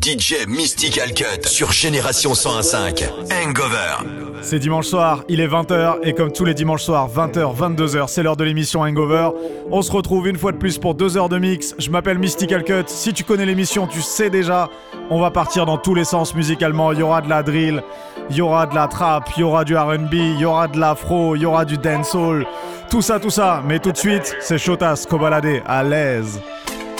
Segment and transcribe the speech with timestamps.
[0.00, 3.10] DJ Mystical Cut sur Génération 101.5.
[3.30, 4.08] Hangover.
[4.40, 8.22] C'est dimanche soir, il est 20h et comme tous les dimanches soirs, 20h, 22h, c'est
[8.22, 9.28] l'heure de l'émission Hangover.
[9.70, 11.74] On se retrouve une fois de plus pour deux heures de mix.
[11.78, 12.84] Je m'appelle Mystical Cut.
[12.86, 14.70] Si tu connais l'émission, tu sais déjà.
[15.10, 16.92] On va partir dans tous les sens musicalement.
[16.92, 17.82] Il y aura de la drill,
[18.30, 20.78] il y aura de la trap, il y aura du RB, il y aura de
[20.78, 22.46] l'afro, il y aura du dancehall.
[22.88, 23.62] Tout ça, tout ça.
[23.66, 26.40] Mais tout de suite, c'est Shotas Kobalade à l'aise.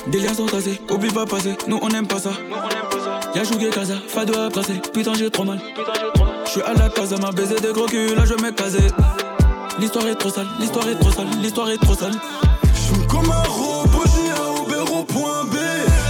[0.07, 2.30] Des liens sont tracés, oublie pas passer, nous on aime pas ça.
[3.35, 5.61] Y'a joué casa, fado à brasser, putain j'ai trop mal.
[6.47, 8.80] J'suis à la casa, m'a baisé de gros cul, là je m'ai casé.
[9.78, 12.15] L'histoire est trop sale, l'histoire est trop sale, l'histoire est trop sale.
[12.75, 15.56] J'suis comme un robot, j'ai un Uber au point B.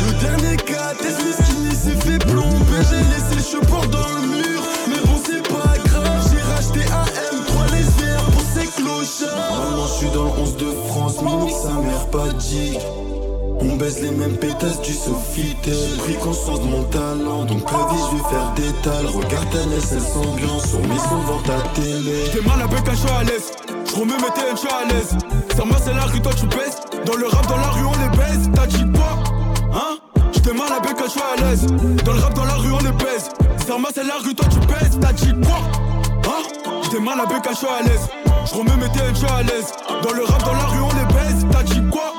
[0.07, 2.81] Le dernier cas, tes skinny s'est fait plomber.
[2.89, 6.31] J'ai laissé le cheveux dans le mur, mais bon c'est pas grave.
[6.31, 7.05] J'ai racheté un
[7.35, 9.53] M3 les verts pour ces clochards.
[9.53, 12.79] Maintenant j'suis dans le 11 de France, mini sa mère pas dit.
[13.81, 17.79] On baisse les mêmes pétasses du Sofitel J'ai pris conscience de mon talent Donc la
[17.79, 19.07] vie je vais faire des tales.
[19.07, 22.27] Regarde ta naissance ambiance Sur mes sons devant ta télé.
[22.27, 23.51] J'étais mal avec un choix à l'aise
[23.87, 25.17] Je remets mes TN, je suis à l'aise.
[25.57, 26.81] Ça moi c'est la rue, toi tu baisses.
[27.07, 28.51] Dans le rap, dans la rue on les baisse.
[28.55, 29.17] T'as dit quoi
[29.73, 29.97] Hein?
[30.33, 31.67] J'étais mal avec un choix à l'aise.
[32.05, 33.31] Dans le rap, dans la rue on les baisse.
[33.67, 34.99] Ça moi c'est la rue, toi tu baisses.
[35.01, 35.59] T'as dit quoi
[36.27, 36.43] Hein?
[36.83, 38.09] J'étais mal avec un choix à l'aise
[38.45, 39.73] Je remets mes TN, je suis à l'aise.
[40.03, 41.47] Dans le rap, dans la rue on les baisse.
[41.51, 42.13] T'as dit quoi?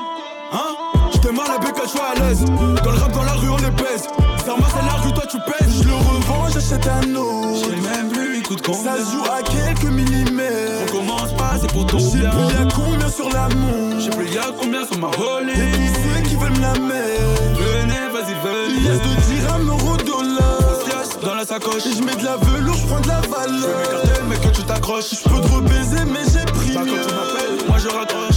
[1.32, 2.44] J'étais mal avec un choix à l'aise.
[2.44, 4.06] Dans le rap, dans la rue on les pèse
[4.44, 5.82] Sarma c'est la rue, toi tu pèses.
[5.82, 7.68] Je le revends, j'achète un autre.
[7.68, 10.92] J'ai même plus, il coûte combien Ça se joue à quelques millimètres.
[10.92, 14.28] On commence pas, c'est pour ton J'ai plus y'a combien sur la montre J'ai plus
[14.30, 17.22] y'a combien sur ma Et holy qui c'est qui veulent me la mettre.
[17.56, 18.80] Venez, vas-y, venez.
[18.80, 20.78] Pièce de dirham, euro, dollar.
[20.84, 21.86] Pièce dans la sacoche.
[21.86, 23.82] Et je mets de la velours, je prends de la valeur.
[23.90, 25.10] Cartel, mais que tu t'accroches.
[25.10, 28.31] Je peux te rebaiser mais j'ai pris Bah quand tu m'appelles, moi je raccroche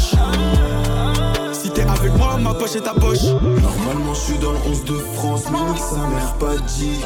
[2.06, 3.24] avec moi, ma poche est ta poche.
[3.24, 7.02] Normalement je suis dans le 11 de France Mais nique sa mère pas dit.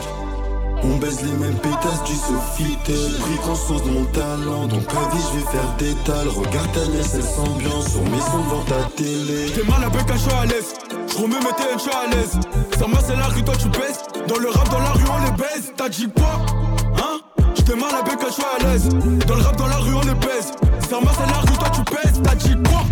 [0.81, 4.67] On baise les mêmes pétasses du Sofitel J'ai pris conscience de mon talent.
[4.67, 6.27] Donc la vie je vais faire des tales.
[6.27, 9.48] Regarde ta naissance ambiance Sur mes sons devant ta télé.
[9.48, 10.73] J'étais mal avec un choix à l'aise.
[11.08, 12.39] Je remets mes TN, je suis à l'aise.
[12.77, 13.99] Sarma c'est la rue, toi tu pèses.
[14.27, 15.73] Dans le rap, dans la rue on les baise.
[15.76, 16.39] T'as dit quoi
[16.98, 17.20] Hein?
[17.55, 18.89] J'étais mal avec un choix à l'aise.
[19.27, 20.52] Dans le rap, dans la rue on les baise.
[20.89, 22.21] Sarma c'est la rue, toi tu pèses.
[22.23, 22.83] T'as dit quoi?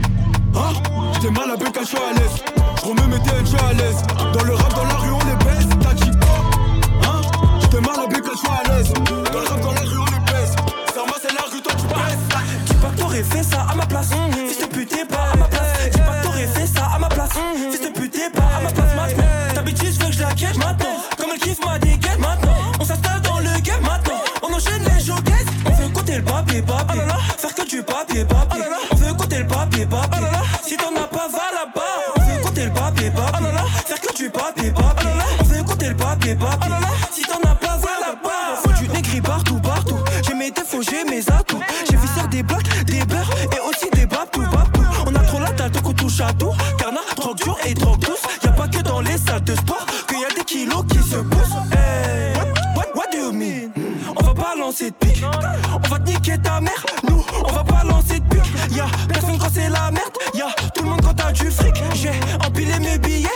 [0.57, 0.73] Hein?
[1.13, 2.43] J'étais mal avec un choix à l'aise
[2.81, 4.01] Je remets mes TN, je suis à l'aise
[4.33, 7.09] Dans le rap, dans la rue on les baise T'as dit quoi?
[7.09, 7.21] Hein?
[7.61, 10.31] J'étais mal avec un choix à l'aise Dans le rap, dans la rue on les
[10.31, 10.55] baise
[10.93, 12.27] Sarma c'est la rue, toi tu pèses
[12.65, 14.09] Dis pas que t'aurais fait ça à ma place.
[14.47, 15.89] Fils de pute, t'es pas à ma place.
[15.91, 17.29] Dis pas que t'aurais fait ça à ma place.
[17.71, 19.53] Fils de pute, t'es pas à ma place maintenant.
[19.55, 20.97] D'habitude, je veux que je la quitte maintenant.
[21.17, 22.55] Comme elle kiffe ma dégaine maintenant.
[22.79, 24.21] On s'installe dans le game maintenant.
[24.43, 25.45] On enchaîne les showcases.
[25.65, 26.99] On veut compter le papier, papier.
[26.99, 27.36] Que du
[36.35, 36.73] papier.
[37.11, 38.61] Si t'en as pas, va là-bas.
[38.63, 39.97] Faut du négri partout, partout.
[40.25, 41.59] J'ai mes défauts, j'ai mes atouts.
[41.89, 44.81] J'ai vu faire des blocs, des beurres et aussi des babtou, babtou.
[45.05, 46.53] On a trop la tête qu'on touche à tout.
[46.77, 48.21] Carnat, drogue dure et drogue douce.
[48.43, 51.17] Y'a pas que dans les salles de sport qu'il y a des kilos qui se
[51.17, 51.55] poussent.
[52.35, 53.71] What, what, what do you mean?
[54.15, 55.23] On va pas lancer de pique.
[55.73, 56.85] On va te niquer ta mère.
[57.09, 58.75] Nous, on va pas lancer de pique.
[58.75, 60.11] Y'a personne quand c'est la merde.
[60.33, 61.75] Y'a tout le monde quand t'as du fric.
[61.95, 62.11] J'ai
[62.45, 63.29] empilé mes billets.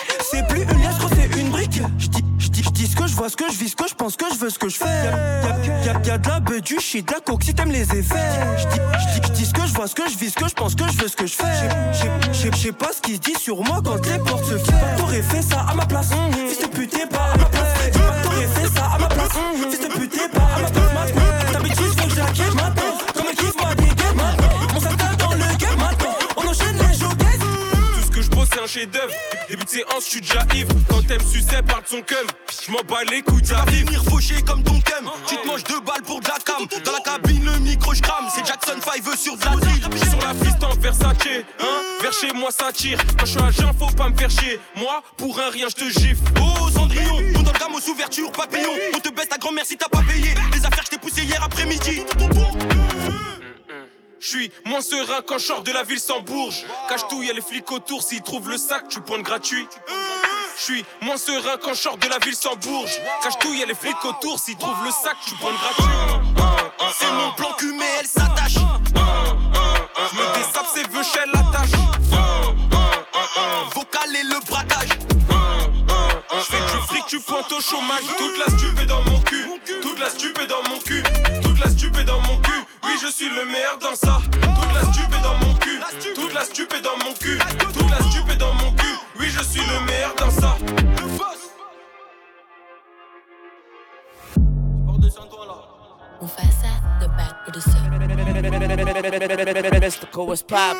[3.30, 4.86] Ce que je vis, ce que je pense, que je veux, ce que je fais.
[4.86, 8.16] Y'a, y'a, y'a de la beuh, du shit, de la coke si t'aimes les effets.
[9.24, 10.98] J'dis, ce que je vois, ce que je vis, ce que je pense, que je
[10.98, 12.52] veux, ce que je fais.
[12.54, 14.98] J'ai pas ce qui se dit sur moi quand les portes se ferment.
[14.98, 16.10] T'aurais fait ça à ma place.
[16.48, 17.92] Fils de pute, pas à ma place.
[18.24, 19.30] T'aurais fait ça à ma place.
[19.70, 21.54] Fils de pute, pas à ma place maintenant.
[21.54, 22.98] D'habitude, je veux que je la quitte maintenant.
[23.14, 24.50] Comme elle kiffe ma dégaine maintenant.
[24.76, 26.16] On s'attaque dans le game maintenant.
[26.38, 27.40] On enchaîne les showcases.
[27.96, 29.21] Tout ce que je pose c'est un chef d'œuvre Début de
[29.72, 32.28] séance, je suis déjà ivre Quand t'aimes sucer, parle de son cum.
[32.66, 35.10] Je m'en bats les couilles, t'arrives venir faucher comme ton cum.
[35.28, 36.66] Tu te manges deux balles pour de la cam.
[36.84, 38.28] Dans la cabine le micro je crame.
[38.34, 41.16] C'est Jackson 5 sur de la sur la piste en Versace,
[41.60, 41.66] hein.
[42.02, 43.00] Vers chez moi ça tire.
[43.18, 44.60] Quand je suis à jeun, faut pas me faire chier.
[44.76, 46.22] Moi, pour un rien, je te gifle.
[46.40, 48.72] Oh Cendrillon, on dans le gamme aux ouvertures papillon.
[48.96, 50.34] On te baisse ta grand-mère si t'as pas payé.
[50.54, 52.04] Les affaires je t'ai poussé hier après-midi
[54.22, 56.64] Je suis moins serein quand je de la ville sans bourge.
[56.88, 59.68] Cache tout, y'a les flics autour S'ils trouvent le sac, tu pointes gratuit.
[60.58, 63.02] Je suis moins serein quand je de la ville sans bourge.
[63.24, 66.30] Cache tout, y'a les flics autour S'ils trouvent le sac, tu pointes gratuit.
[67.00, 68.54] C'est mon plan cul mais elle s'attache.
[68.54, 71.72] Je me désape, c'est veuchelle la tâche
[73.74, 75.00] Vocal et le braquage.
[76.32, 78.04] Je fais du fric, tu pointes au chômage.
[78.20, 79.48] Toute la stupe est dans mon cul.
[79.82, 81.04] Toute la stupe est dans mon cul.
[81.62, 82.66] Toute la stupe est dans mon cul.
[82.84, 84.20] Oui, je suis le meilleur dans ça.
[84.32, 85.80] Toute la stupe est dans mon cul.
[86.16, 87.38] Toute la stupe est dans mon cul.
[87.72, 88.96] Toute la stupe est dans mon cul.
[89.20, 90.58] Oui, je suis le meilleur dans ça.
[96.20, 97.80] Mufasa, the bad producer.
[99.80, 100.76] Mystical, what's poppin'?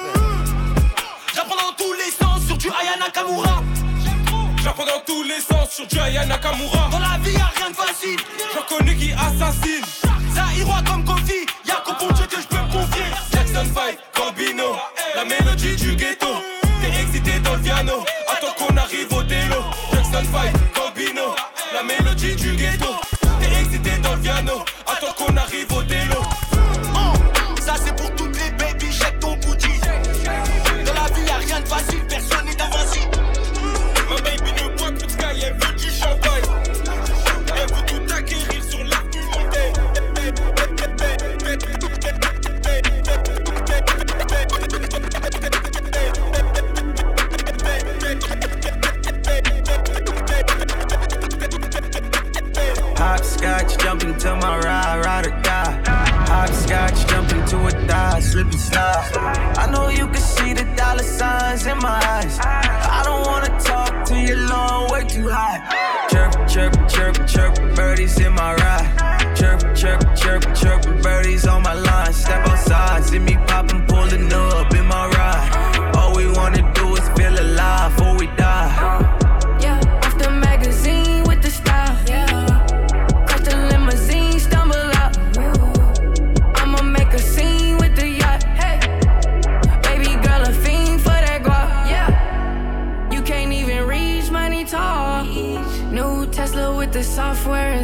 [1.36, 3.62] J'apprends dans tous les sens sur du Aya Nakamura.
[4.64, 6.90] J'apprends dans tous les sens sur du Aya Nakamura.
[6.90, 8.20] Dans la vie, y'a rien de facile.
[8.56, 9.86] J'en connais qui assassine.
[10.34, 13.06] Zahiroi comme Kofi, y'a qu'au bon Dieu que je peux me confier.
[13.32, 14.76] Jackson 5, Gambino,
[15.16, 16.28] la mélodie du ghetto.
[16.82, 19.62] T'es excité dans le piano, attends qu'on arrive au télo.
[19.94, 21.36] Jackson 5, Gambino,
[21.74, 22.96] la mélodie du ghetto.
[23.40, 24.54] T'es excité dans le piano,
[24.88, 25.91] attends qu'on arrive au télo.
[54.02, 55.84] Hopscotch, jump into my ride, ride or die.
[56.28, 59.12] Hopscotch, jump into a die, slip and slide.
[59.58, 62.40] I know you can see the dollar signs in my eyes.
[62.42, 65.60] I don't wanna talk to you long, way too high.
[66.10, 69.36] Chirp, chirp, chirp, chirp, birdies in my ride.
[69.36, 72.14] Chirp, chirp, chirp, chirp, birdies on my line.
[72.14, 74.74] Step outside, see me poppin', pullin' up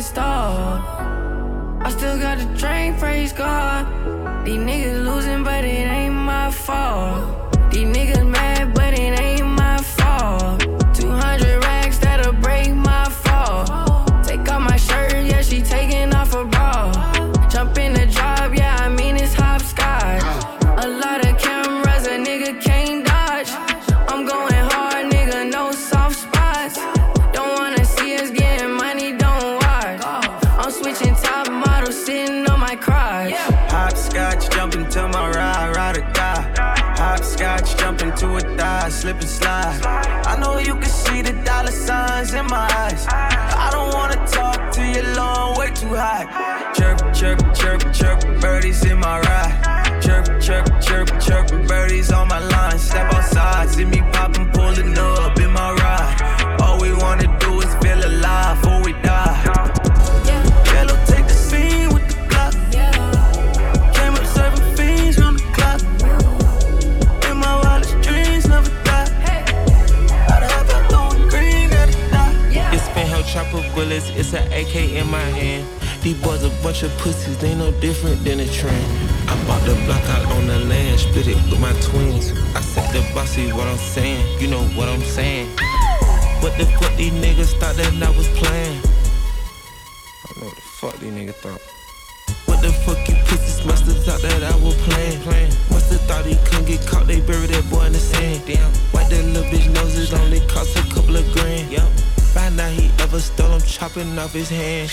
[0.07, 0.79] installed.
[1.85, 3.85] I still got the train, praise God.
[4.45, 6.06] These niggas losing, but it ain't
[42.33, 43.16] in my eyes.
[73.97, 75.67] Bullets, it's an AK in my hand.
[76.01, 78.85] These boys a bunch of pussies, they no different than a trend.
[79.29, 82.31] I bought the block out on the land, split it with my twins.
[82.55, 85.49] I said the bossy what I'm saying, you know what I'm saying.
[86.41, 88.81] What the fuck these niggas thought that I was playing?
[90.25, 91.61] I know what the fuck these niggas thought.
[92.45, 95.51] What the fuck you pussies must have thought that I was playing, playing.
[95.71, 98.43] Must have thought he couldn't get caught, they buried that boy in the sand.
[98.45, 101.71] Damn, white that little bitch nose, it only cost a couple of grand.
[101.71, 101.87] Yep.
[102.33, 104.91] Find out he ever stole, I'm chopping off his hand.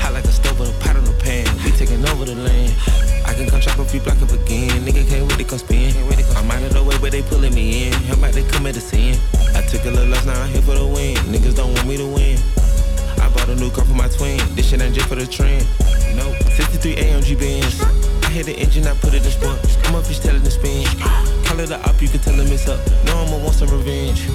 [0.00, 1.48] Hot like a stove with a pot on the pan.
[1.64, 2.76] We taking over the land.
[3.24, 4.68] I can come chop a few block up again.
[4.84, 5.96] Nigga can't wait to come spin.
[6.36, 7.92] I'm out of the way, but they pulling me in.
[8.08, 9.16] How about they commit a sin?
[9.56, 11.16] I took a little loss, now I'm here for the win.
[11.32, 12.36] Niggas don't want me to win.
[13.16, 14.36] I bought a new car for my twin.
[14.54, 15.64] This shit ain't just for the trend.
[16.16, 16.36] Nope.
[16.60, 17.80] 63 AMG Benz.
[18.24, 19.56] I hit the engine, I put it in sport.
[19.88, 20.84] I'm up, fish telling the spin.
[21.46, 22.80] Call it a op, you can tell him it's up.
[23.06, 24.28] No, I'ma want some revenge.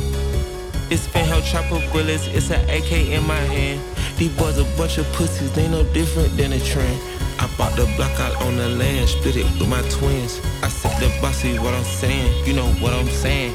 [0.92, 3.82] It's fan hell chopper bullets, it's an AK in my hand.
[4.18, 7.02] These boys a bunch of pussies, they no different than a trend.
[7.40, 10.40] I bought the block out on the land, split it with my twins.
[10.62, 13.54] I said the bossy what I'm saying, you know what I'm saying.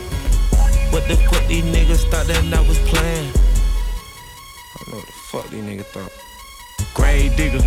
[0.90, 3.32] What the fuck these niggas thought that I was playing?
[4.76, 6.29] I know what the fuck these niggas thought.
[6.94, 7.62] Grave digger,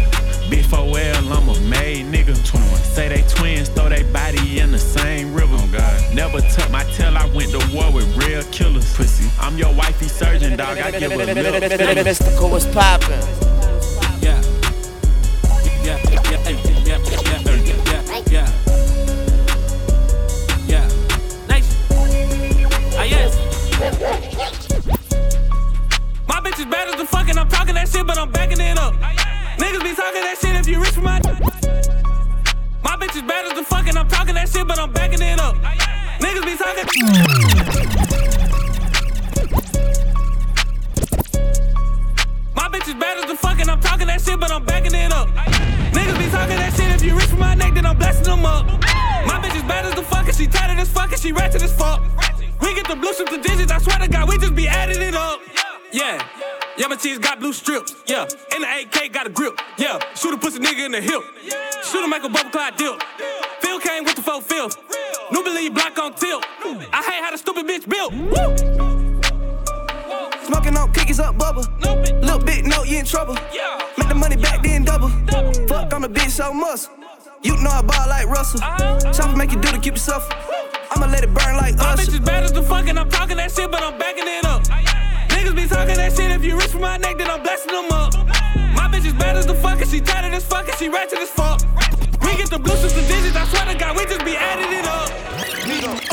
[0.50, 2.36] big 4L, I'm a made nigga.
[2.46, 2.76] 21.
[2.82, 5.56] Say they twins, throw they body in the same river.
[5.58, 6.14] Oh God.
[6.14, 8.94] Never tuck my tail, I went to war with real killers.
[8.96, 9.30] Pussy.
[9.40, 10.78] I'm your wifey surgeon, dog.
[10.78, 12.04] I give a little.
[12.04, 13.43] Mystical, what's poppin'?
[26.64, 27.38] My bitch is better than fucking.
[27.38, 28.94] I'm talking that shit, but I'm backing it up.
[29.60, 31.20] Niggas be talking that shit if you rich for my.
[32.82, 33.98] My bitch is better than fucking.
[33.98, 35.56] I'm talking that shit, but I'm backing it up.
[36.24, 36.88] Niggas be talking.
[42.56, 44.96] My bitch is bad as the fuck, and I'm talking that shit, but I'm backing
[44.96, 45.28] it up.
[45.92, 48.46] Niggas be talking that shit, if you reach for my neck, then I'm blessing them
[48.46, 48.68] up.
[49.28, 51.62] My bitch is bad as the fuck, and she tatted as fuck, and she ratchet
[51.62, 52.02] as fuck.
[52.62, 55.02] We get the blue strips, the digits, I swear to God, we just be adding
[55.02, 55.42] it up.
[55.94, 56.28] Yeah.
[56.76, 57.96] Yeah, my cheese got blue strips.
[58.08, 58.26] Yeah.
[58.54, 59.60] And the AK got a grip.
[59.78, 60.00] Yeah.
[60.16, 61.22] Shoot a pussy nigga in the hip.
[61.86, 63.02] Shoot a make a bubble cloud dip.
[63.62, 64.76] Phil came with the four fifth.
[65.32, 66.44] New believe block on tilt.
[66.92, 68.12] I hate how the stupid bitch built.
[68.12, 68.74] Woo!
[70.46, 71.64] Smoking on cookies up bubble.
[71.80, 73.38] Little bit, no, you in trouble.
[73.54, 73.80] Yeah.
[73.98, 75.10] Make the money back, then double.
[75.68, 76.92] Fuck on the bitch, so muscle.
[77.44, 78.60] You know I ball like Russell.
[79.14, 80.28] Chopper make you do to keep yourself.
[80.92, 81.80] I'ma let it burn like us.
[81.80, 84.28] My bitch is bad as the fuck, and I'm talking that shit, but I'm backing
[84.28, 84.93] it up.
[85.44, 87.92] Niggas be talking that shit, if you reach for my neck, then I'm blessing them
[87.92, 88.16] up.
[88.80, 91.20] My bitch is bad as the fuck, and she tatted as fuck, and she ratchet
[91.20, 91.60] as fuck.
[92.24, 94.72] We get the blue strips, the digits, I swear to God, we just be adding
[94.72, 95.12] it up.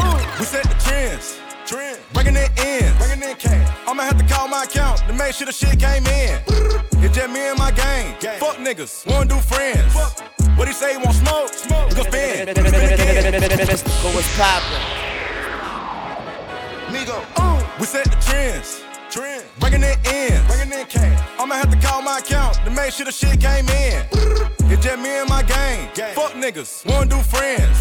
[0.02, 1.38] Uh, we set the trends.
[1.64, 2.00] Trend.
[2.12, 2.92] Bringing it in.
[2.98, 3.70] Bringing in cash.
[3.86, 6.42] I'ma have to call my account to make sure the shit came in.
[6.98, 8.18] It's just me and my gang.
[8.40, 9.06] Fuck niggas.
[9.06, 9.94] Wanna do friends.
[10.58, 10.98] What he say?
[10.98, 11.54] He Want smoke?
[11.54, 11.90] Smoke.
[11.90, 12.48] We gon' spin.
[12.50, 13.78] Spin again.
[14.02, 14.82] Go what's poppin'?
[16.90, 17.22] Migo.
[17.36, 18.82] Uh, we set the trends.
[19.10, 19.44] Trend.
[19.58, 20.46] Bringing it in.
[20.46, 21.28] Bringing in cash.
[21.38, 24.06] I'ma have to call my account to make sure the shit came in.
[24.70, 25.88] It's just me and my gang.
[26.14, 26.86] Fuck niggas.
[26.86, 27.76] Wanna do friends.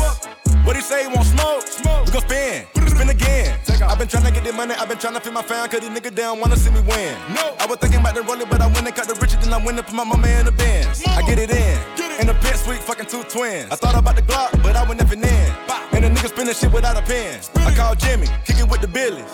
[0.66, 1.04] What he say?
[1.04, 1.68] He want smoke?
[1.68, 2.06] Smoke.
[2.06, 2.66] We gon' spin.
[2.88, 3.60] Spin again.
[3.82, 4.74] I've been tryna get the money.
[4.76, 5.68] I've been tryna feed my fam.
[5.70, 7.16] Cause these niggas down wanna see me win.
[7.34, 7.56] No.
[7.60, 9.38] I was thinking about the rolling, but I went and cut the riches.
[9.40, 11.04] Then I went and put my mama in the Benz.
[11.08, 11.80] I get it in.
[11.96, 12.20] Get it.
[12.22, 13.72] In the pit suite, fucking two twins.
[13.72, 15.24] I thought about the Glock, but I went never in.
[15.24, 17.40] And the nigga spinning shit without a pen.
[17.56, 19.26] I called Jimmy, kicking with the Billies.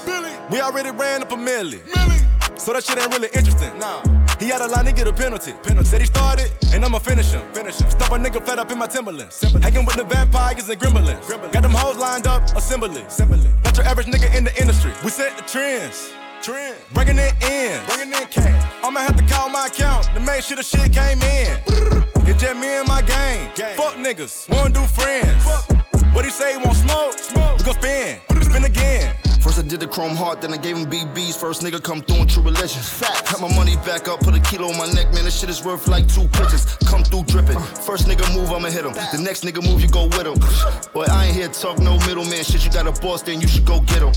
[0.51, 1.81] We already ran up a milli.
[2.59, 3.77] So that shit ain't really interesting.
[3.79, 4.24] Nah.
[4.39, 5.53] He had a line to get a penalty.
[5.63, 5.87] penalty.
[5.87, 7.41] Said he started, and I'ma finish him.
[7.53, 7.89] Finish him.
[7.89, 9.41] Stop a nigga flat up in my Timberlands.
[9.63, 11.27] Hanging with the vampires and gremlins.
[11.51, 13.01] Got them hoes lined up, assembly.
[13.01, 13.49] assembly.
[13.63, 14.91] Not your average nigga in the industry.
[15.03, 16.11] We set the trends.
[16.41, 16.75] Trend.
[16.93, 17.83] Bringing it in.
[17.87, 18.83] Bringing in cash.
[18.83, 21.57] I'ma have to call my account to make sure the shit came in.
[22.27, 23.49] It's just me and my gang.
[23.75, 24.49] Fuck niggas.
[24.49, 25.45] Wanna do friends.
[26.13, 26.51] What he say?
[26.53, 27.17] He want smoke?
[27.17, 27.57] Smoke.
[27.59, 28.19] We gon' spin.
[28.41, 29.15] Spin again.
[29.45, 31.37] First I did the chrome heart, then I gave him BBs.
[31.39, 32.81] First nigga come through in true religion.
[32.81, 33.31] Fact.
[33.31, 35.23] Got my money back up, put a kilo on my neck, man.
[35.23, 36.65] This shit is worth like two pitches.
[36.89, 37.59] Come through dripping.
[37.85, 38.93] First nigga move, I'ma hit him.
[38.93, 40.39] The next nigga move, you go with him.
[40.93, 42.65] Boy, I ain't here talk no middleman shit.
[42.65, 44.13] You got a boss, then you should go get him.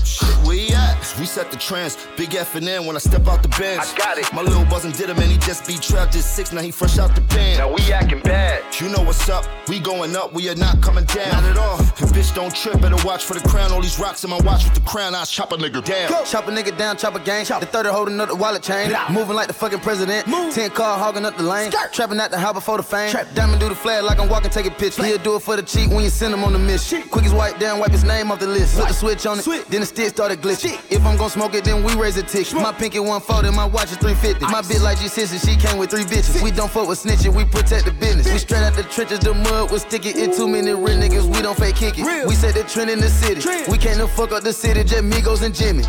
[0.47, 0.97] Where he at?
[1.19, 1.95] We set the trends.
[2.17, 3.83] Big F and N when I step out the bench.
[3.85, 4.33] I got it.
[4.33, 6.51] My little buzzin' did him, and he just be trapped at six.
[6.51, 7.59] Now he fresh out the pen.
[7.59, 8.63] Now we acting bad.
[8.81, 9.45] You know what's up.
[9.67, 11.43] We going up, we are not coming down.
[11.43, 11.77] Not at all.
[11.77, 12.81] And bitch, don't trip.
[12.81, 13.71] Better watch for the crown.
[13.71, 15.13] All these rocks in my watch with the crown.
[15.13, 16.25] I chop a nigga down.
[16.25, 17.45] Chop a nigga down, chop a gang.
[17.45, 18.91] The 30 holding up the wallet chain.
[19.11, 20.27] Moving like the fucking president.
[20.27, 21.71] 10 car hogging up the lane.
[21.91, 23.11] Trapping at the house before the fame.
[23.11, 25.03] Trap diamond do the flag like I'm walking, take a picture.
[25.03, 27.03] He'll do it for the cheat when you send him on the mission.
[27.09, 28.77] Quick as wipe down, wipe his name off the list.
[28.77, 30.79] Put the switch on it, then the stick started glitching.
[30.89, 32.53] If I'm gon' smoke it, then we raise a tick.
[32.53, 34.45] My pinky 140, my watch is 350.
[34.45, 36.41] My bitch like G6, she came with three bitches.
[36.41, 38.31] We don't fuck with snitching, we protect the business.
[38.31, 40.09] We straight out the trenches, the mud was sticky.
[40.09, 42.27] It too many real niggas, we don't fake kick it.
[42.27, 43.41] We set the trend in the city.
[43.69, 45.83] We can't no fuck up the city, just Migos and Jimmy.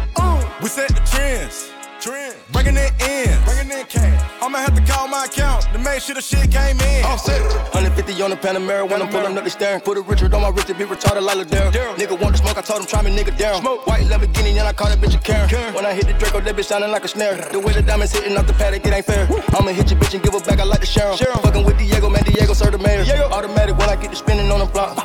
[0.62, 1.71] We set the trends.
[2.00, 2.35] Trend.
[2.53, 3.29] Bringing it in.
[3.45, 4.17] Bringing in cash.
[4.41, 7.05] I'ma have to call my account to make sure the shit came in.
[7.05, 7.43] Offset.
[7.77, 9.83] 150 on the Panamera when I'm pulling up the staring.
[9.83, 11.71] Put a Richard on my wrist to be retarded like Ladera.
[11.97, 13.61] Nigga want to smoke, I told him try me nigga down.
[13.61, 13.87] Smoke.
[13.87, 15.75] White Lamborghini, and I call that bitch a Karen.
[15.75, 17.37] When I hit the Draco, that bitch sounding like a snare.
[17.53, 19.29] The way the diamonds hitting off the Patek, it ain't fair.
[19.53, 21.19] I'ma hit your bitch and give her back, I like the Sharon.
[21.19, 23.05] Fucking with Diego, man, Diego, sir, the mayor.
[23.31, 24.97] Automatic when I get to spinning on the block.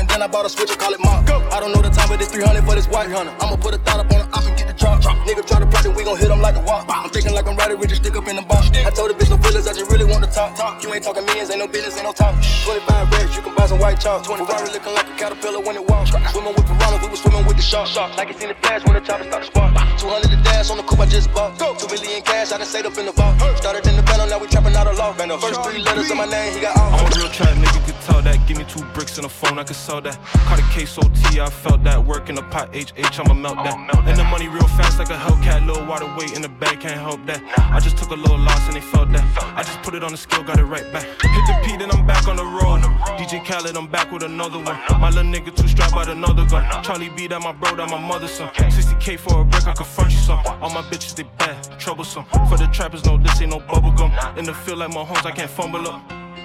[0.00, 1.28] And then I bought a switch, I call it mop.
[1.28, 3.10] I don't know the time, but it's 300 for this white.
[3.12, 3.36] Hunter.
[3.36, 5.02] I'ma put a thought up on the op and get the drop.
[5.28, 6.88] Nigga try to plot it, we gon' hit him like a walk.
[6.88, 8.72] I'm thinking like I'm riding with a stick up in the box.
[8.72, 9.99] I told the bitch no feelings, I just really
[10.36, 10.82] want talk.
[10.82, 12.34] You ain't talking millions, ain't no business, ain't no talk.
[12.64, 14.24] 25 racks, you can buy some white chalk.
[14.24, 16.10] Ferrari looking like a caterpillar when it walks.
[16.10, 17.96] Swimming with piranhas, we was swimming with the sharks.
[17.96, 19.74] Like it seen the flash when the chopper start to spark.
[19.98, 21.58] 200 the dash on the coupe I just bought.
[21.58, 21.74] Go.
[21.74, 23.36] 2 million cash, I done saved up in the vault.
[23.56, 25.12] Started in the bando, now we trapping out of law.
[25.12, 26.94] First three letters of my name, he got all.
[26.94, 28.38] I'm a real trap nigga, could tell that.
[28.46, 30.18] Give me two bricks and a phone, I could sell that.
[30.48, 32.04] Caught a case OT, I felt that.
[32.04, 33.76] Work in the pot, HH, I'ma melt that.
[34.06, 35.66] And the money real fast like a Hellcat.
[35.66, 37.42] Little water weight in the bag, can't help that.
[37.58, 39.24] I just took a little loss and they felt that.
[39.56, 41.04] I just put it on the scale, got it right back.
[41.04, 42.82] Hit the P, then I'm back on the road.
[43.18, 44.78] DJ Khaled, I'm back with another one.
[45.00, 46.64] My little nigga too strapped by another gun.
[46.82, 48.48] Charlie B, that my bro, that my mother's son.
[48.54, 50.40] 60k for a brick, I confront you some.
[50.60, 52.24] All my bitches, they bad, troublesome.
[52.48, 54.12] For the trappers, no, this ain't no bubble gum.
[54.36, 56.02] In the field like my homes, I can't fumble up.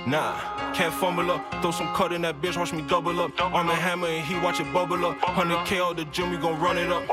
[0.07, 1.61] Nah, can't fumble up.
[1.63, 3.31] Throw some cut in that bitch, watch me double up.
[3.41, 5.17] Arm and hammer and he watch it bubble up.
[5.19, 7.03] 100k out the gym, we gon' run it up.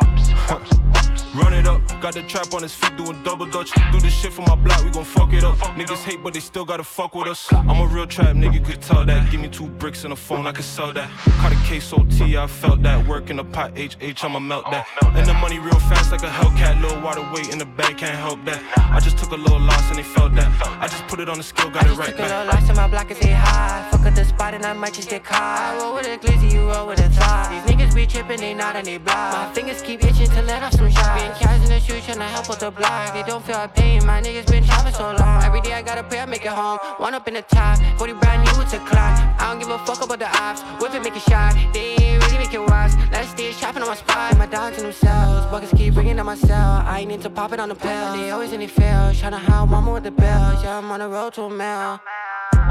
[1.34, 3.70] Run it up, got the trap on his feet doing double dutch.
[3.90, 5.56] Do this shit for my block, we gon' fuck it up.
[5.78, 7.50] Niggas hate, but they still gotta fuck with us.
[7.50, 9.30] I'm a real trap nigga, could tell that.
[9.30, 11.08] Give me two bricks and a phone, I could sell that.
[11.40, 13.06] Caught a case OT, I felt that.
[13.06, 14.86] Work in the pot HH, I'ma melt that.
[15.02, 16.82] And the money real fast like a Hellcat.
[16.82, 18.60] Little water weight in the bag, can't help that.
[18.76, 20.50] I just took a little loss and they felt that.
[20.82, 22.81] I just put it on the scale, got it right Took a little back.
[22.82, 23.86] My block and say hi.
[23.92, 25.38] Fuck up the spot and I might just get caught.
[25.38, 27.46] I roll with a glizzy, you roll with a thigh.
[27.52, 29.32] These niggas be tripping, they not and they block.
[29.32, 31.18] My fingers keep itching to let off some shine.
[31.18, 33.14] Being cows in the shoes, tryna help with the block.
[33.14, 35.42] They don't feel our pain, my niggas been trapping so long.
[35.44, 36.78] Every day I gotta pray, I make it home.
[36.98, 39.14] One up in the top, 40 brand new to climb.
[39.38, 40.62] I don't give a fuck about the ops.
[40.82, 41.54] Whip it, make it shot.
[41.72, 42.96] They ain't really make it wise.
[43.12, 44.36] Last day trapping on my spot.
[44.38, 45.46] My dogs in themselves.
[45.52, 46.82] Buckets keep bringing on my cell.
[46.84, 48.12] I ain't need to pop it on the pill.
[48.16, 49.12] They always in they fail.
[49.14, 50.64] Tryna howl mama with the bells.
[50.64, 52.00] Yeah, I'm on the road to a.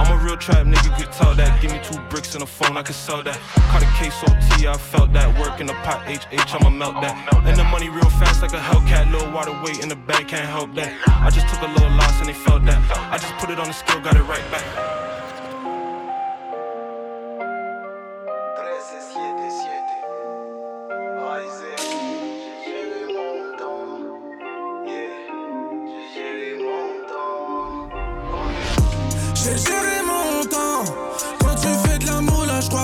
[0.02, 1.62] I'm a real trap nigga, could tell that.
[1.62, 3.38] Give me two bricks and a phone, I could sell that.
[3.70, 5.30] Caught a case OT, I felt that.
[5.40, 7.14] Work in the pot HH, I'ma melt that.
[7.46, 9.12] And the money real fast like a Hellcat.
[9.12, 10.92] Little water weight in the bag, can't help that.
[11.06, 12.82] I just took a little loss and they felt that.
[13.12, 15.01] I just put it on the scale, got it right back.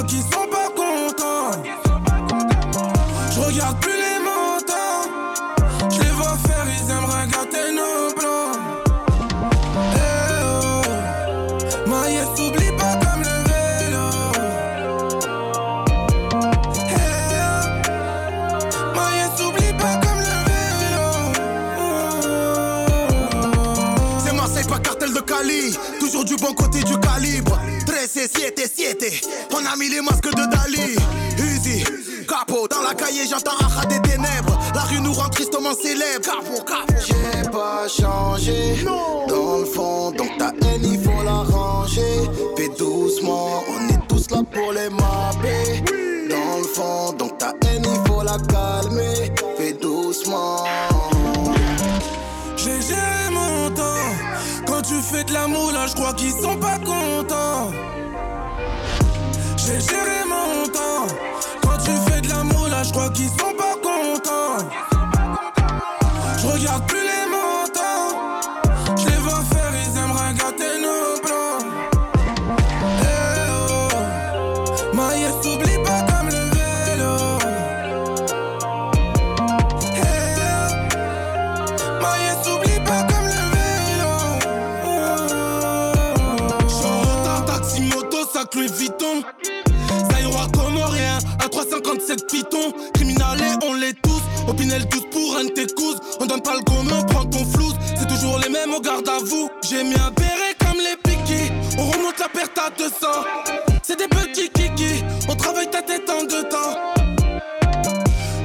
[0.03, 0.46] Qu'ils sont
[28.67, 29.29] 13 et 7 et 7.
[29.53, 30.95] On a mis les masques de Dali.
[31.37, 31.83] Uzi,
[32.27, 32.67] capot.
[32.67, 34.59] Dans la cahier, j'entends Acha des ténèbres.
[34.75, 36.21] La rue nous rend tristement célèbre.
[36.21, 36.93] Capot, capot.
[37.05, 38.83] J'ai pas changé
[39.27, 42.29] dans le fond, donc ta haine il faut la ranger.
[42.57, 45.83] Fais doucement, on est tous là pour les mapper.
[46.29, 49.31] Dans le fond, donc ta haine il faut la calmer.
[49.57, 50.63] Fais doucement.
[52.55, 53.83] J'ai géré mon temps.
[54.67, 57.71] Quand tu fais de l'amour, là, je crois qu'ils sont pas contents.
[59.67, 61.13] J'ai géré mon temps.
[61.61, 64.65] Quand tu fais de l'amour, là, je crois qu'ils sont pas contents.
[66.37, 67.06] Je regarde plus
[94.47, 94.51] tous.
[94.51, 95.97] Opinel 12 pour un t'écouse.
[96.19, 97.75] On donne pas le gomme, on prend ton flouze.
[97.97, 99.49] C'est toujours les mêmes, on garde à vous.
[99.69, 101.51] J'ai mis un béret comme les piquis.
[101.77, 102.91] On remonte la perte à 200.
[103.83, 105.03] C'est des petits kikis.
[105.29, 106.73] On travaille ta tête en deux temps.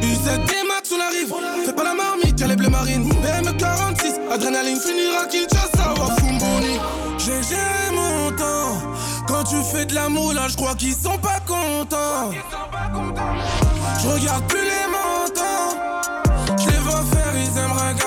[0.02, 1.32] UZD Max, on arrive.
[1.64, 3.08] Fais pas la marmite, y'a les bleus marines.
[3.08, 6.78] BM46, adrénaline finira Kinshasa ou à Fumboni.
[7.18, 8.78] J'ai mon temps.
[9.26, 12.30] Quand tu fais de l'amour, là, je crois qu'ils sont pas contents.
[14.02, 15.21] Je regarde plus les montants.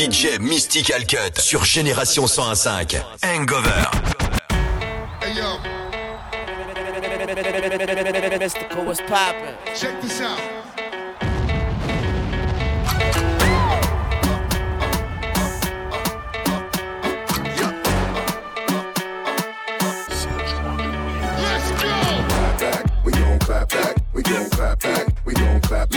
[0.00, 3.02] DJ Mystical Cut sur Génération 101.5.
[3.22, 3.68] Hangover.
[5.20, 5.58] Hey yo,
[8.38, 9.54] Mystical, what's poppin'?
[9.76, 10.38] check this out.
[21.42, 22.82] Let's go.
[23.04, 25.89] We gon' clap back, we gon' clap back, we gon' clap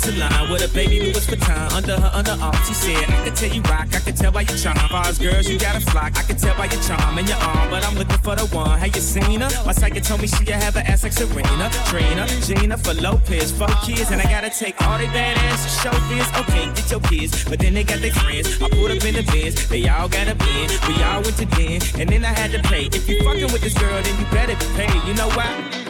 [0.00, 2.56] salon with a baby Louis Vuitton under her underarm.
[2.66, 4.76] She said, I can tell you rock, I can tell by your charm.
[4.88, 6.16] Far as girls, you got a flock.
[6.16, 8.78] I can tell by your charm and your arm, but I'm looking for the one.
[8.78, 9.50] Have you seen her?
[9.66, 13.68] My psychic told me she could have an ass like Serena, Trina, Jennifer Lopez, four
[13.84, 16.26] kids, and I gotta take all they bad ass to show biz.
[16.40, 18.60] Okay, get your kids, but then they got their friends.
[18.62, 20.68] I put up in the bins, they all got a bin.
[20.88, 22.86] We all went to den, and then I had to pay.
[22.86, 25.00] If you fucking with this girl, then you better be paid.
[25.06, 25.89] You know why?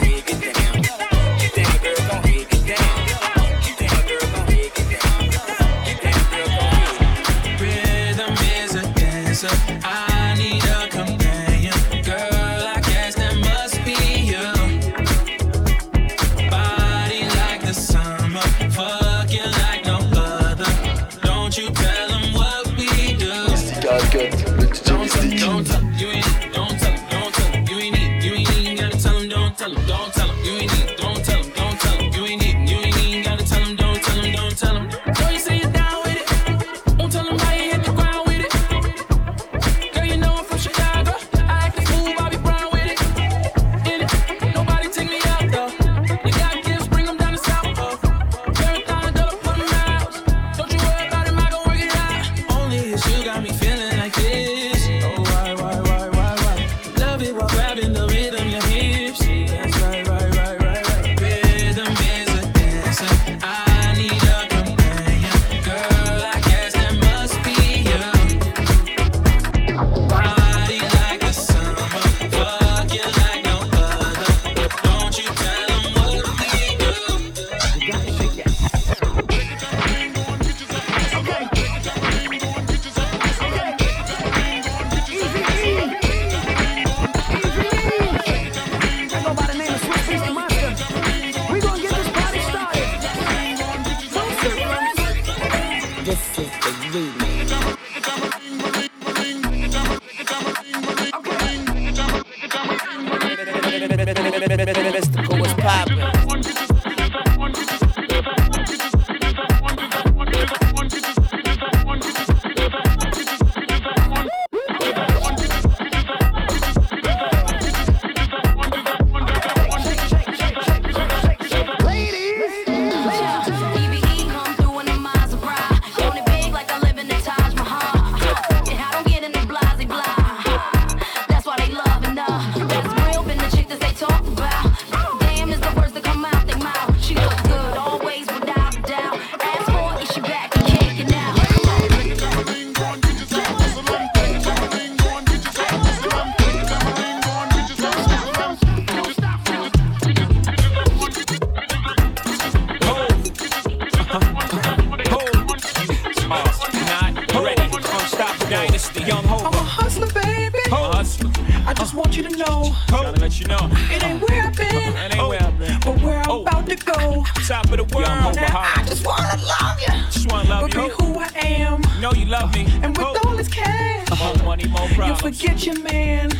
[162.11, 162.75] want you to know.
[163.13, 163.69] To let you know.
[163.89, 164.67] It ain't where I've been.
[164.67, 165.79] It ain't where I've been.
[165.79, 166.41] But where I'm oh.
[166.41, 167.23] about to go.
[167.47, 168.35] Top of the world.
[168.35, 168.73] Now.
[168.75, 169.93] I just wanna love you.
[170.11, 170.89] Just wanna love But you.
[170.89, 171.81] be who I am.
[172.01, 172.67] Know you love me.
[172.83, 175.21] And with all this cash, More money, more you problems.
[175.21, 176.31] forget your man.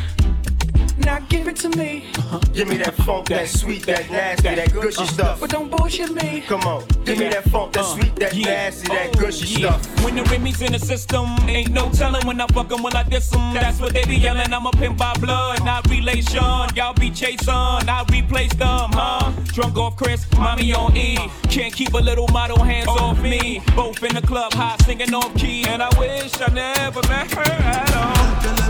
[1.06, 2.06] Now give it to me.
[2.16, 2.40] Uh-huh.
[2.54, 5.14] Give me that funk, that sweet, that nasty, that gushy uh-huh.
[5.14, 5.40] stuff.
[5.40, 6.42] But don't bullshit me.
[6.42, 8.00] Come on, give me that funk, that uh-huh.
[8.00, 10.04] sweet, that nasty, that oh, gushy stuff.
[10.04, 13.04] When the Remy's in the system, ain't no telling when I fuck 'em, when I
[13.04, 13.54] diss 'em.
[13.54, 14.54] That's what they be yelling.
[14.54, 16.44] I'm a pimp by blood, not relation.
[16.76, 19.32] Y'all be chasing, I replace them, huh?
[19.54, 21.18] Drunk off Chris, mommy on E.
[21.50, 23.62] Can't keep a little model hands off me.
[23.76, 25.66] Both in the club, high singing off key.
[25.68, 28.61] And I wish I never met her at all.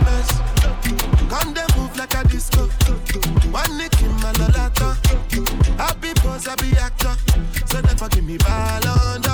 [1.32, 2.68] Come they move like a disco.
[3.52, 4.98] One nick in my lolata.
[5.78, 7.16] Happy pose, happy actor.
[7.68, 9.31] So never give me ball under.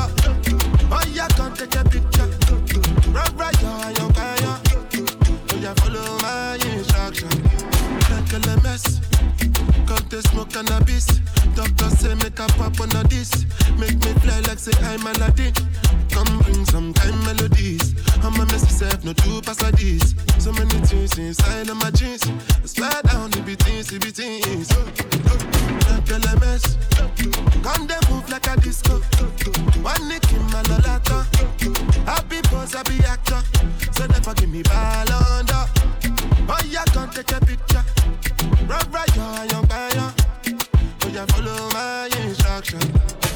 [10.21, 11.05] To smoke cannabis.
[11.53, 13.45] Doctor say make a pop on a this.
[13.77, 15.53] Make me fly like say I'm Aladdin.
[16.09, 17.93] Come bring some time melodies.
[18.23, 20.15] I'm a messy self, no two pass like this.
[20.39, 22.23] So many things inside of my jeans.
[22.25, 24.69] I slide down the beatings, the beatings.
[25.87, 26.77] Like a mess.
[27.61, 28.99] Come they move like a disco.
[29.81, 31.25] One nick in my lolata.
[32.05, 33.41] Happy pose, happy actor.
[33.91, 35.65] So never give me ball under.
[36.49, 37.83] Oh yeah, come take a picture.
[38.67, 39.67] Right, right, yo, young
[41.25, 43.26] follow my instruction.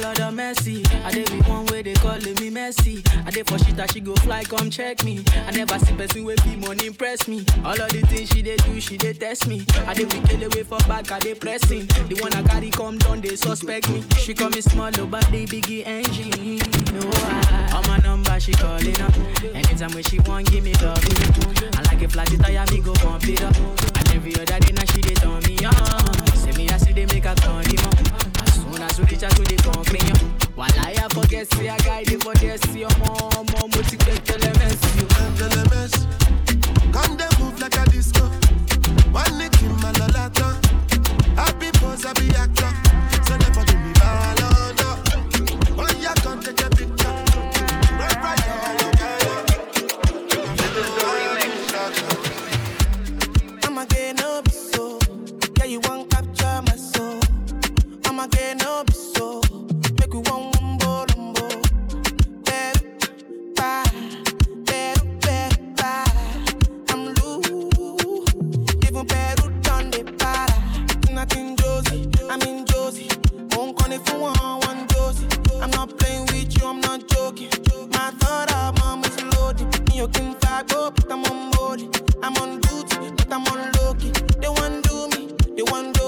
[0.00, 3.02] Lord of mercy, I dey be one way they calling me messy.
[3.26, 5.22] I dey for shit that she go fly, come check me.
[5.46, 7.44] I never see person with be money impress me.
[7.64, 9.64] All of the things she dey do, she dey test me.
[9.86, 11.86] I dey kill away for back, I dey pressing.
[12.08, 14.02] The one I carry come down, they suspect me.
[14.18, 16.58] She call me small, oh, but they biggie engine.
[16.94, 17.74] No, ah.
[17.74, 19.12] I, on my number she calling up.
[19.54, 21.02] Anytime when she want, give me love.
[21.76, 23.54] I like a flat tire, me go pump it up.
[23.96, 26.26] And every other day now she dey turn me on.
[26.36, 28.49] Say me I see they make a turn him up.
[28.80, 29.04] To
[30.54, 33.70] while I forget, see a guy, they for there, see your mom, mom.
[36.90, 38.24] Come they move like a disco.
[39.12, 40.56] One nick in my lolata.
[41.36, 42.72] Happy pose, happy actor.
[43.26, 43.69] So never
[75.62, 77.50] I'm not playing with you, I'm not joking.
[77.92, 78.50] My thought
[79.04, 79.68] is loaded.
[79.94, 80.34] You can
[80.90, 81.90] but I'm on.
[82.22, 84.12] I'm on duty, but I'm on low key.
[84.40, 85.99] They want do me, they want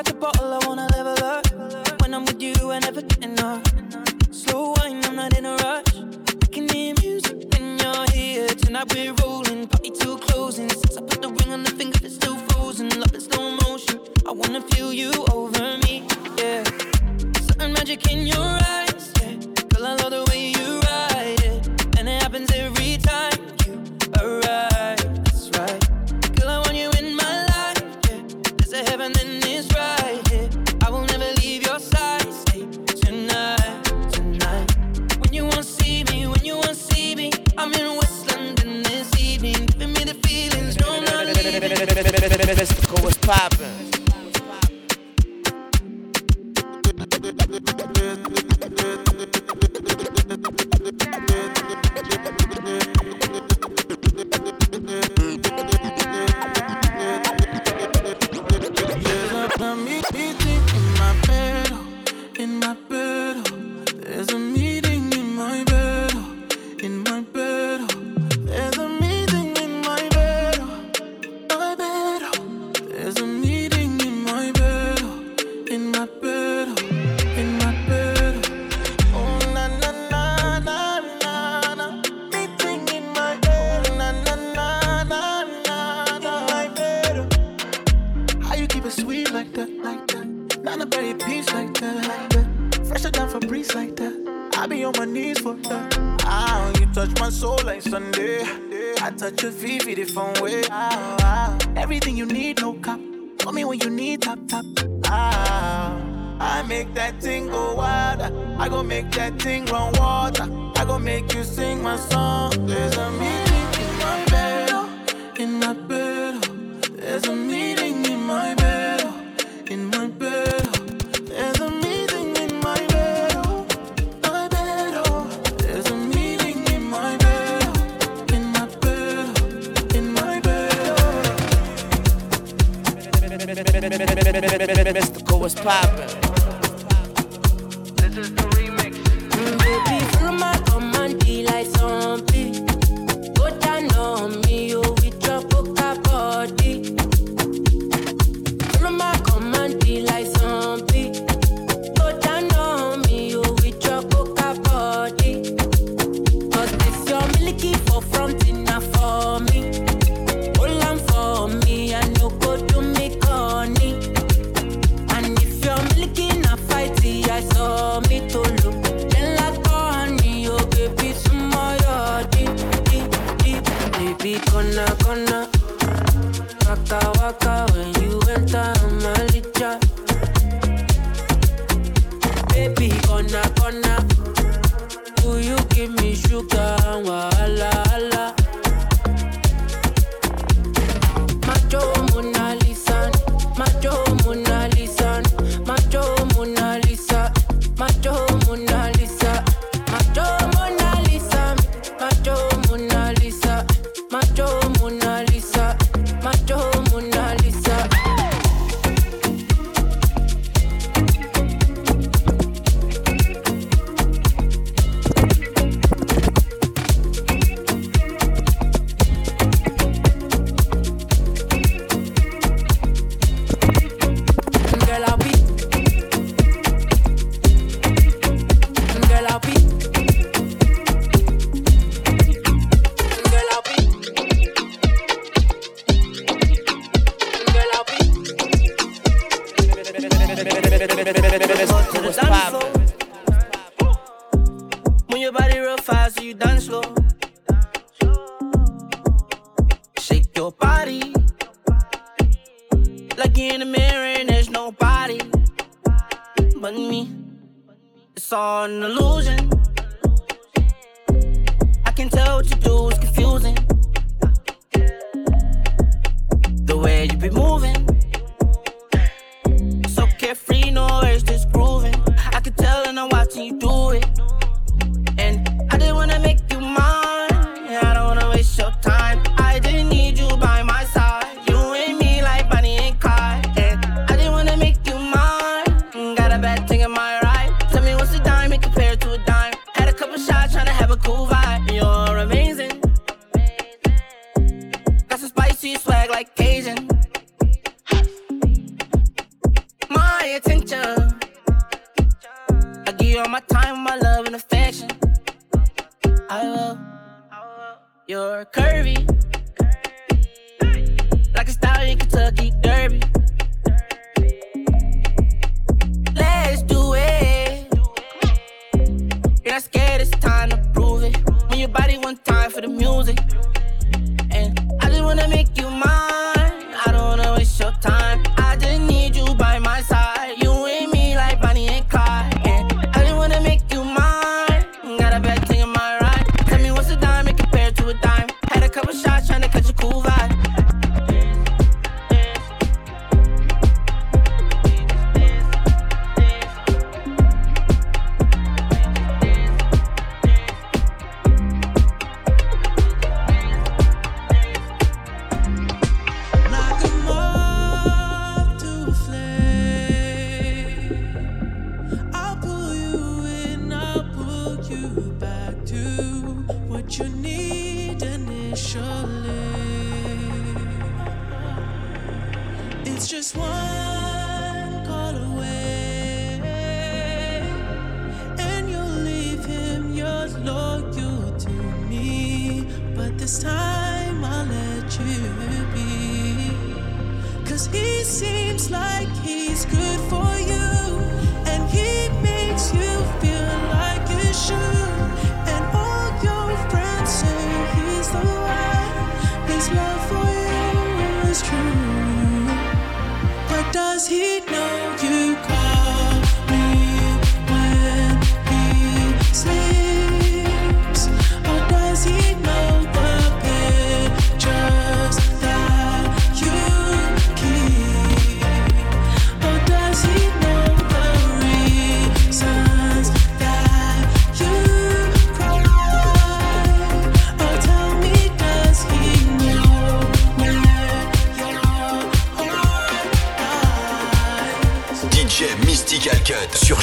[0.00, 2.00] out the bottle, I wanna level up.
[2.00, 3.62] When I'm with you, I never get enough.
[4.30, 5.94] Slow wine, I'm not in a rush.
[6.42, 8.48] I can hear music when you're here.
[8.48, 10.70] Tonight we're rolling, party till closing.
[10.70, 12.88] Since I put the ring on the finger, it's still frozen.
[12.98, 14.00] Love in slow motion.
[14.26, 16.04] I wanna feel you over me,
[16.38, 16.64] yeah.
[17.46, 19.34] Certain magic in your eyes, yeah.
[19.70, 20.79] Girl, I love the way you
[42.56, 43.89] Mystical was poppin'.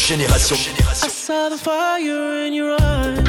[0.08, 0.56] Génération.
[0.90, 3.27] I saw the fire in your eyes.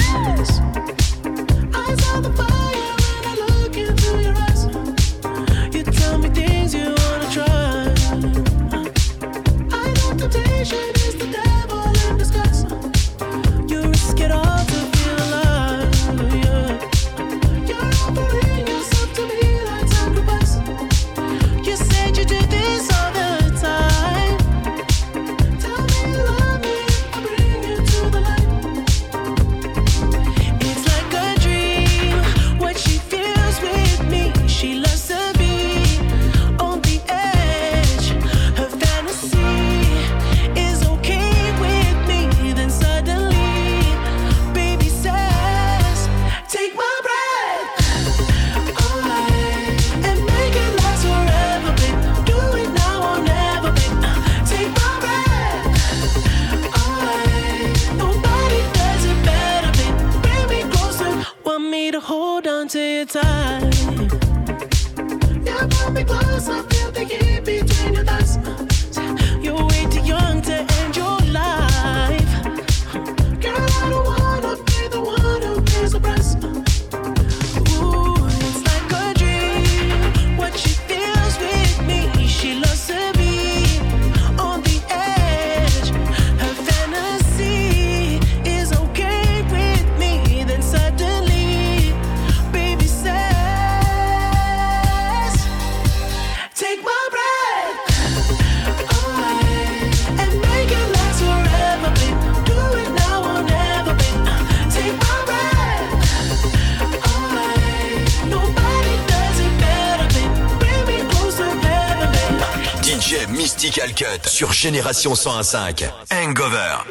[114.60, 115.92] Génération 101.5.
[116.10, 116.84] Hangover.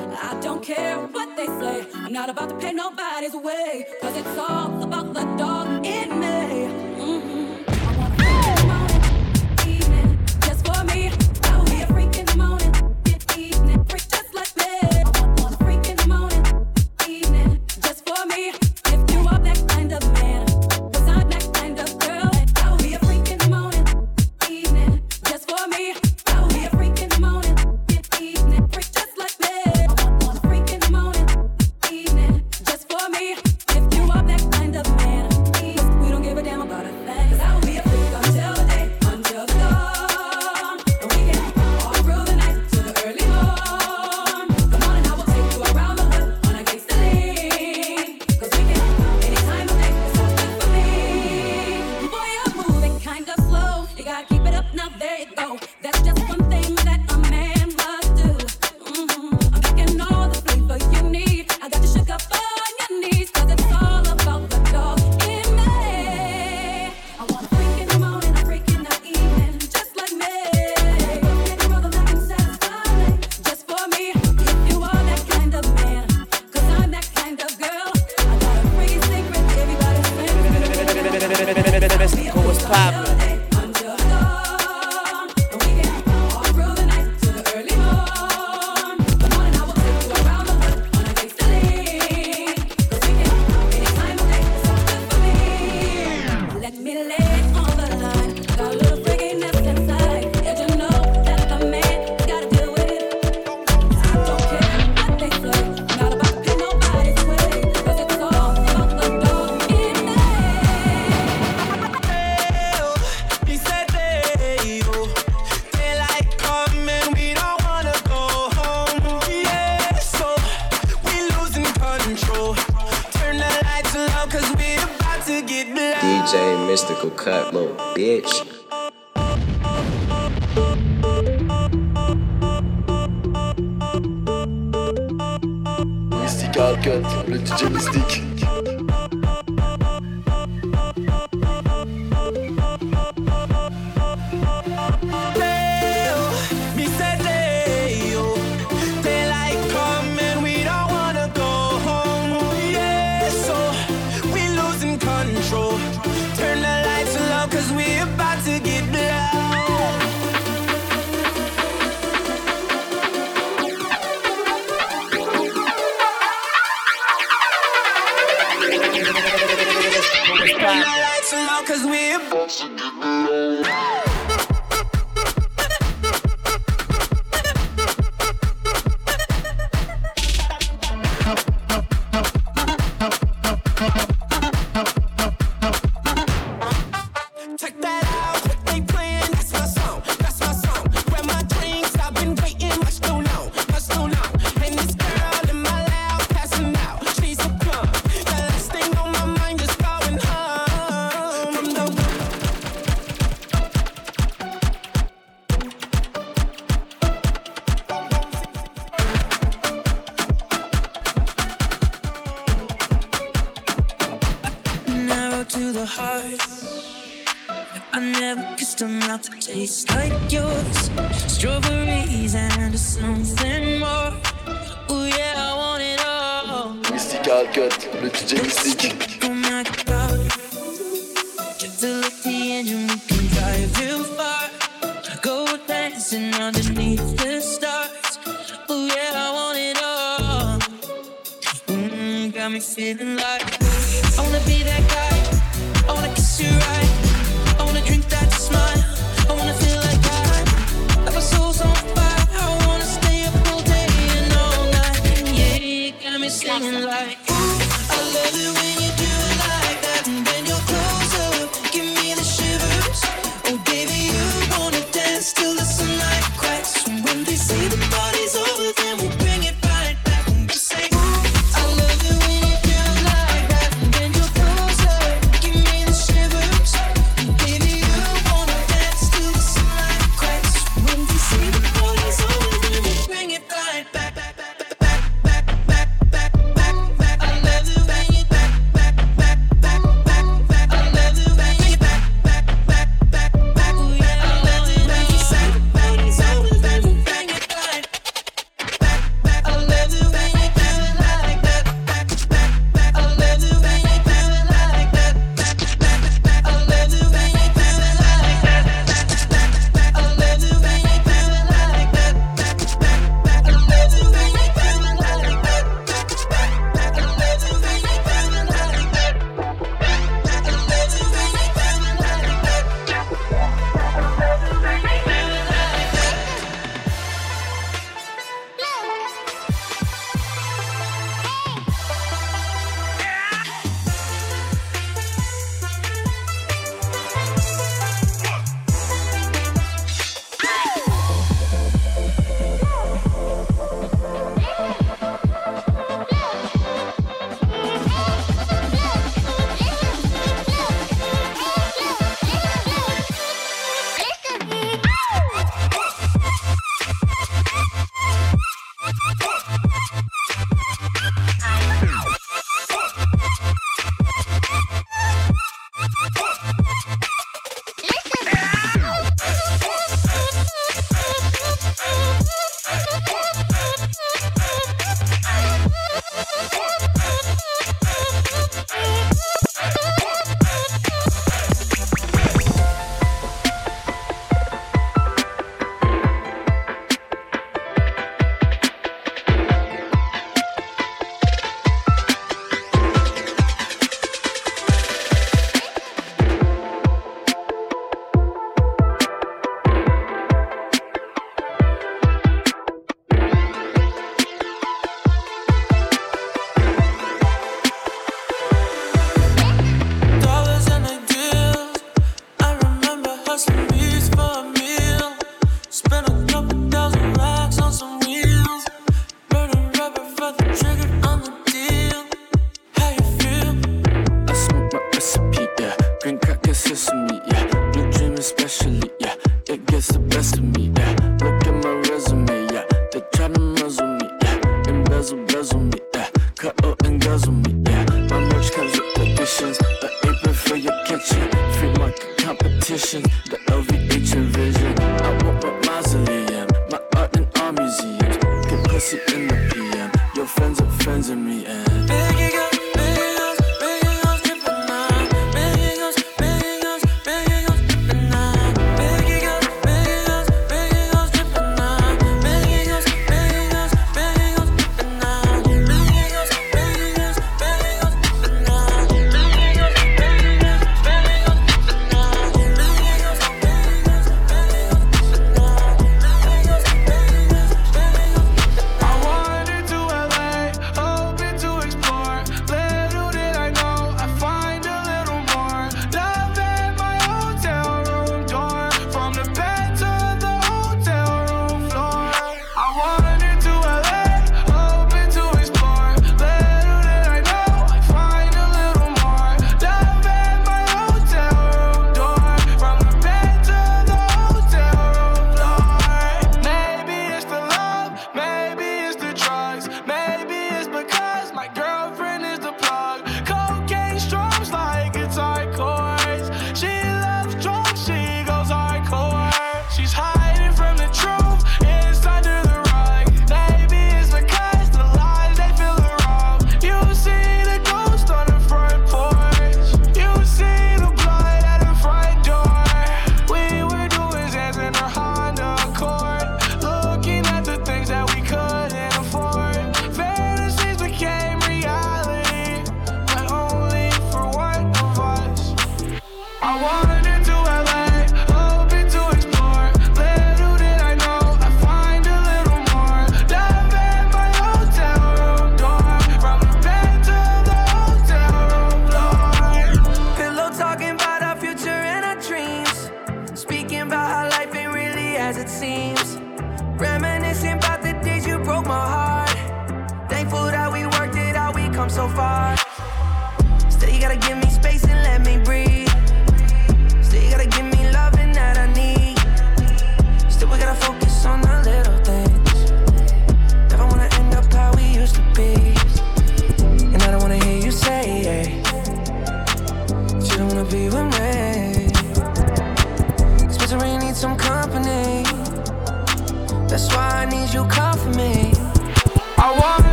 [0.00, 3.84] I don't care what they say, I'm not about to pay nobody's way.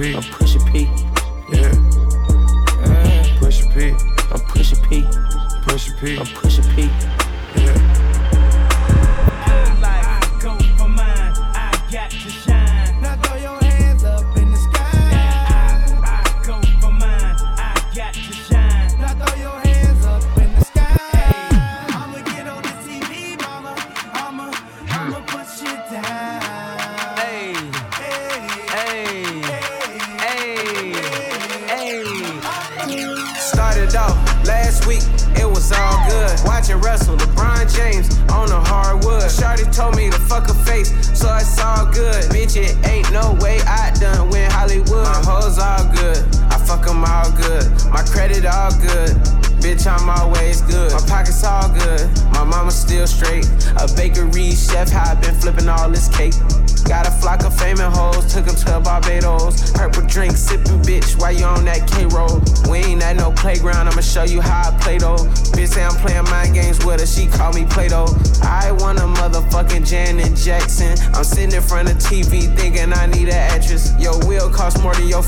[0.00, 0.49] Push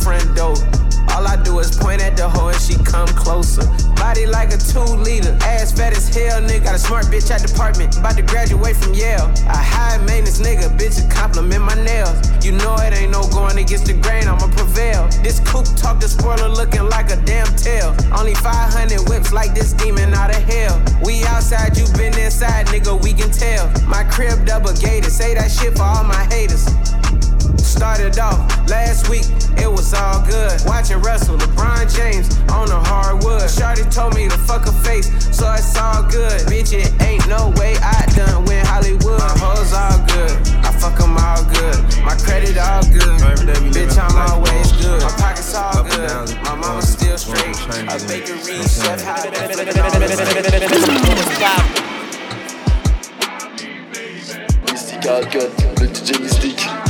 [0.05, 3.63] All I do is point at the hoe and she come closer.
[3.95, 6.65] Body like a two liter, ass fat as hell, nigga.
[6.65, 9.31] Got a smart bitch at department, about to graduate from Yale.
[9.47, 12.19] A high maintenance nigga, bitch, a compliment my nails.
[12.45, 15.07] You know it ain't no going against the grain, I'ma prevail.
[15.23, 17.95] This coupe talk the spoiler looking like a damn tail.
[18.11, 20.83] Only 500 whips like this demon out of hell.
[21.05, 23.71] We outside, you been inside, nigga, we can tell.
[23.87, 26.67] My crib double gated, say that shit for all my haters.
[27.63, 28.39] Started off
[28.69, 29.27] last week,
[29.63, 30.53] it was all good.
[30.67, 33.43] Watching Russell, LeBron James on the hardwood.
[33.47, 36.43] Shawty told me to fuck her face, so it's all good.
[36.51, 39.21] Bitch, it ain't no way I done win Hollywood.
[39.21, 40.35] My hoes all good,
[40.67, 41.79] I fuck them all good.
[42.03, 43.15] My credit all good.
[43.71, 45.01] Bitch, I'm always good.
[45.03, 46.35] My pockets all good.
[46.43, 47.55] My mama still straight.
[47.87, 50.19] A bakery chef, how I been flipping all this
[51.39, 51.71] cake.
[54.67, 56.82] Mystical Cut, le DJ Mystique.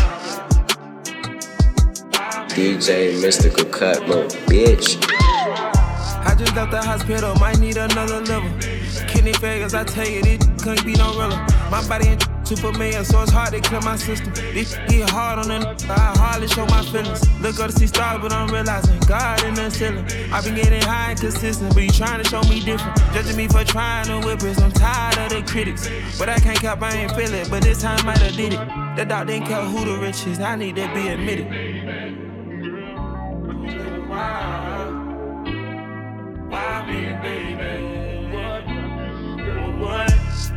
[2.55, 5.03] DJ Mystical Cut, little bitch.
[5.09, 8.53] I just left the hospital, might need another liver.
[9.09, 11.46] Kidney failures, I tell you, this couldn't be no realer.
[11.70, 14.34] My body in Superman, so it's hard to clear my system.
[14.34, 17.24] This get hard on the I hardly show my feelings.
[17.40, 20.05] Look up to see stars, but I'm realizing God in the ceiling.
[20.30, 22.98] I've been getting high and consistent, but you trying to show me different.
[23.14, 25.88] Judging me for trying to whip it, I'm tired of the critics.
[26.18, 28.61] But I can't cap, I ain't feel it, but this time I done did it.
[28.96, 32.32] The dog didn't care who the rich is, I need to be admitted.
[34.12, 34.52] Why?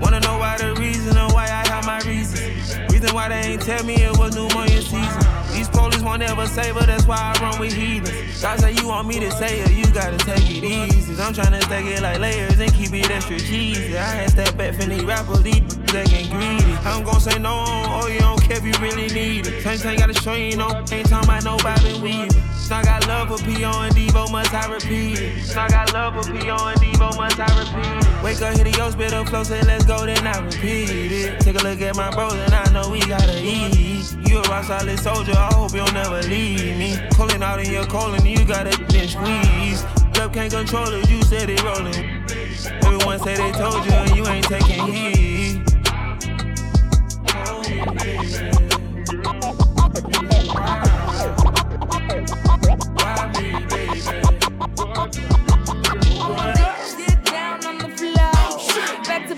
[0.02, 2.78] Wanna know why the reason and why I have my reasons.
[2.92, 5.24] Reason why they ain't tell me it was pneumonia season.
[5.54, 8.42] These police won't ever save her, that's why I run with heathens.
[8.42, 11.14] God say you want me to say it, you gotta take it easy.
[11.22, 13.98] I'm tryna stack it like layers and keep it extra cheesy.
[13.98, 15.62] I had step back from these rappers, these
[16.04, 16.74] getting greedy.
[16.84, 19.64] I'm gon' say no, oh you don't care if you really need it.
[19.64, 22.44] Same thing gotta show you, know, ain't talking about no Bobby Weaving.
[22.72, 22.95] I got
[23.28, 23.82] love for P.O.
[23.82, 25.58] and Devo, must I repeat it?
[25.58, 26.68] I got love for P.O.
[26.68, 28.24] and Devo, must I repeat it?
[28.24, 31.40] Wake up, hit the yo, spit up, flow, say let's go, then I repeat it.
[31.40, 34.16] Take a look at my bros and I know we gotta eat.
[34.28, 36.98] You a rock solid soldier, I hope you'll never leave me.
[37.12, 39.84] Calling out in your calling, you gotta then squeeze.
[40.18, 42.24] Love can't control it, you said it rolling.
[42.84, 45.26] Everyone say they told you and you ain't taking heed.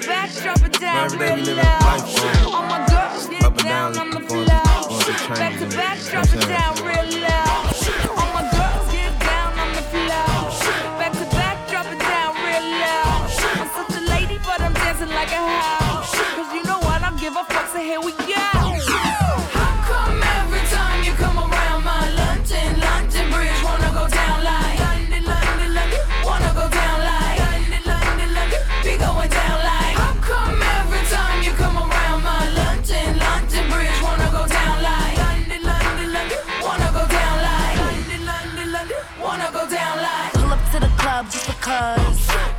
[0.08, 1.82] Back, drop it down Every day we real live loud.
[1.82, 4.46] life, All my girls get down on the floor.
[5.36, 7.47] Back to back, drop it know what I'm down real loud.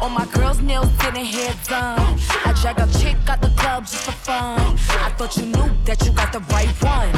[0.00, 2.18] All my girls' nails getting hair done.
[2.44, 4.60] I drag a chick out the club just for fun.
[5.06, 7.08] I thought you knew that you got the right one.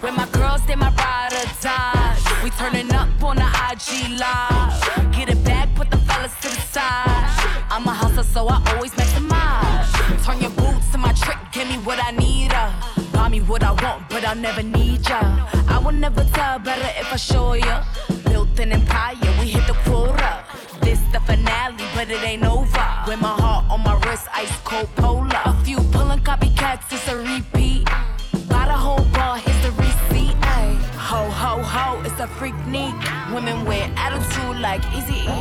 [0.00, 2.16] When my girls, they my ride or die.
[2.42, 5.12] We turning up on the IG live.
[5.12, 7.28] Get it back, put the fellas to the side.
[7.70, 10.24] I'm a hustler, so I always maximize.
[10.24, 12.52] Turn your boots to my trick, give me what I need.
[12.52, 12.70] Uh.
[13.12, 15.20] Buy me what I want, but I'll never need ya.
[15.68, 17.84] I will never tell better if I show ya.
[18.24, 20.44] Built an empire, we hit the quota.
[21.12, 22.86] The finale, but it ain't over.
[23.06, 25.28] With my heart on my wrist, ice cold polar.
[25.44, 27.84] A few pulling copycats, it's a repeat.
[28.48, 30.34] Buy the whole bar, here's the receipt.
[30.40, 30.72] Ay.
[30.96, 32.94] Ho, ho, ho, it's a freak neat.
[33.30, 35.40] Women wear attitude like Easy E.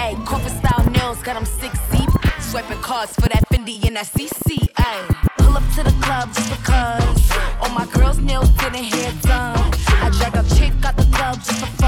[0.00, 2.08] Ay, corporate style nails, got them six deep.
[2.40, 4.68] Swiping cards for that Fendi and that CC.
[4.78, 5.04] Ay.
[5.36, 7.30] Pull up to the club just because.
[7.60, 9.70] All my girls' nails getting hair done.
[10.00, 11.79] I drag a chick out the club just for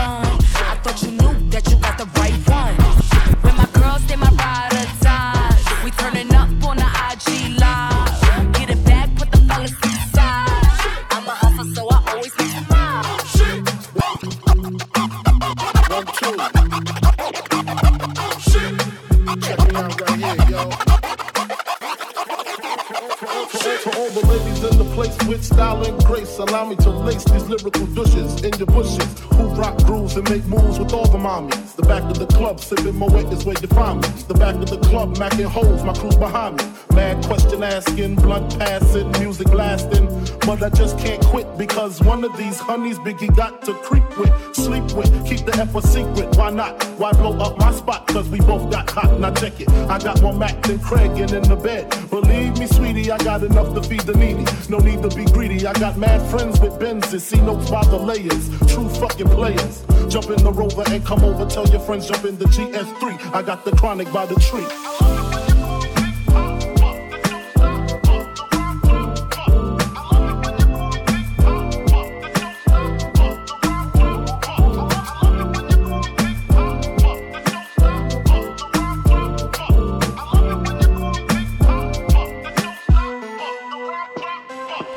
[25.43, 29.21] style and grace, allow me to lace these lyrical douches in your bushes.
[29.35, 31.62] Who rock grooves and make moves with all the mommies.
[31.75, 34.09] The back of the club, sipping Moet is where you find me.
[34.29, 36.65] The back of the club, macking holes, my crew's behind me.
[36.95, 40.07] Mad question asking, blunt passing, music blasting.
[40.41, 44.55] But I just can't quit because one of these honeys Biggie got to creep with,
[44.55, 46.37] sleep with, keep the F a secret.
[46.37, 46.83] Why not?
[46.99, 48.07] Why blow up my spot?
[48.09, 49.19] Cause we both got hot.
[49.19, 49.71] Now check it.
[49.89, 51.89] I got more Mac than Craig and in the bed.
[52.11, 54.45] Believe me, sweetie, I got enough to feed the needy.
[54.69, 55.67] No need to be greedy.
[55.67, 57.23] I got mad friends with Benzes.
[57.23, 58.51] See notes by the layers.
[58.73, 59.85] True fucking players.
[60.09, 61.47] Jump in the rover and come over.
[61.63, 63.35] Tell your friends jump in the GS3.
[63.35, 64.67] I got the chronic by the tree.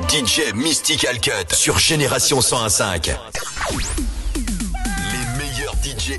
[0.08, 4.05] DJ Mystical Cut sur Génération 101.5.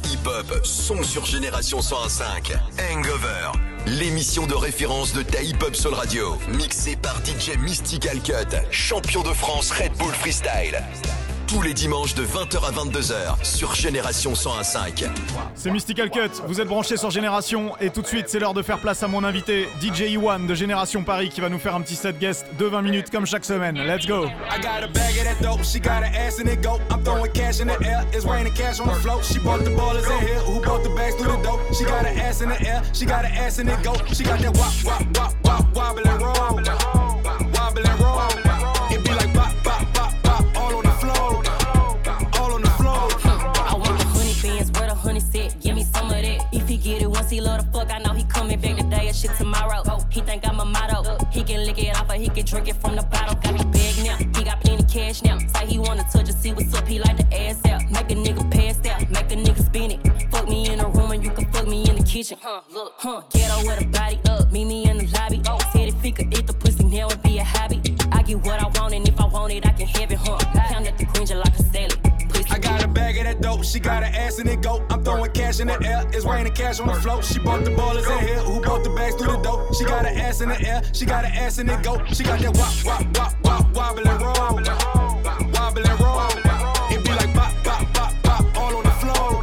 [0.06, 2.54] Hip-hop sont sur Génération 101.5.
[2.92, 3.52] Hangover,
[3.88, 6.38] l'émission de référence de ta hip-hop Soul Radio.
[6.50, 10.84] Mixée par DJ Mystical Cut, champion de France Red Bull Freestyle.
[11.48, 15.06] Tous les dimanches de 20h à 22h sur Génération 101.5.
[15.56, 18.62] C'est Mystical Cut, vous êtes branchés sur Génération et tout de suite c'est l'heure de
[18.62, 21.82] faire place à mon invité DJ Iwan de Génération Paris qui va nous faire un
[21.82, 23.78] petit set guest de 20 minutes comme chaque semaine.
[23.78, 26.62] Let's go I got a bag of that dope, she got her ass in it
[26.62, 26.82] go.
[26.92, 29.24] I'm throwing cash in the air, it's raining cash on the float.
[29.24, 31.62] She bought the ballers in here, who bought the bags through the dope.
[31.74, 33.94] She got her ass in the air, she got her ass in it go.
[34.14, 36.60] She got that wop, wop, wop, wop, wobble and roll.
[37.54, 38.47] Wobble and roll.
[46.88, 47.92] get it once he love the fuck.
[47.92, 49.82] I know he coming back today or shit tomorrow.
[49.88, 51.18] Oh, he think I'm a motto.
[51.32, 53.36] He can lick it off or he can drink it from the bottle.
[53.36, 54.18] Got me big now.
[54.18, 55.38] He got plenty cash now.
[55.38, 56.88] Say he wanna touch and see what's up.
[56.88, 57.82] He like the ass out.
[57.92, 59.10] Make a nigga pass out.
[59.10, 60.32] Make a nigga spin it.
[60.32, 62.38] Fuck me in the room and you can fuck me in the kitchen.
[62.42, 63.22] Huh, look, huh.
[63.32, 64.52] Ghetto with a body up.
[64.52, 65.42] Meet me in the lobby.
[65.48, 67.82] Oh, said if he could eat the pussy now and be a hobby.
[68.12, 70.38] I get what I want and if I want it, I can have it, huh.
[70.70, 72.07] Count at the green like a salad.
[73.18, 74.86] Bag of that dope, she got her ass in it go.
[74.92, 77.26] I'm throwing cash in the air, it's raining cash on the float.
[77.26, 79.74] She bought the ballers in here, who bought the bags through the dope.
[79.74, 82.04] She got her ass in the air, she got her ass in it go.
[82.14, 84.34] She got that wop, wop, wop, wop, wobbling roll.
[85.52, 86.30] Wobbling roll.
[86.92, 89.42] It be like bop, bop, bop, bop, all on the floor.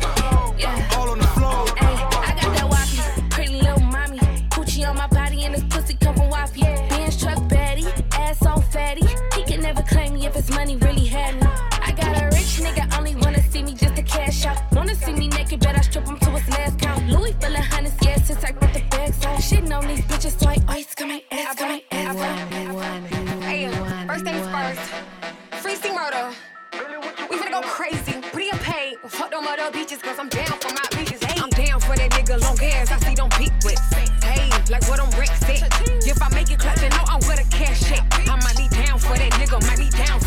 [0.57, 0.97] Yeah.
[0.97, 1.67] All on the floor.
[1.77, 4.19] I got that wappy, pretty little mommy.
[4.51, 6.63] Coochie on my body and this pussy come from wappy.
[6.91, 9.07] Benz truck baddie, ass on fatty.
[9.35, 11.49] He can never claim me if his money really had me.
[11.87, 13.04] I got a rich nigga, only
[14.15, 14.59] cash out.
[14.73, 17.09] Wanna see me naked, bet I strip him to his last count.
[17.09, 19.37] Louis full of hundreds, yeah, since I put the bags on.
[19.37, 22.17] Shitting on these bitches, so I ice, come my ass, come my ass.
[23.49, 23.69] Hey,
[24.07, 24.83] first things first.
[25.63, 26.31] Free Steve Murder.
[27.31, 28.15] We finna go crazy.
[28.33, 28.95] Pretty and paid.
[29.09, 31.23] Fuck them other bitches, cause I'm down for my bitches.
[31.25, 32.91] Hey, I'm down for that nigga long ass.
[32.93, 33.81] I see them peak with.
[34.25, 35.31] Hey, like what I'm Rex.
[36.07, 38.05] If I make it clutch, you know I'm with a cash check.
[38.29, 39.59] I might be down for that nigga.
[39.67, 40.21] Might be down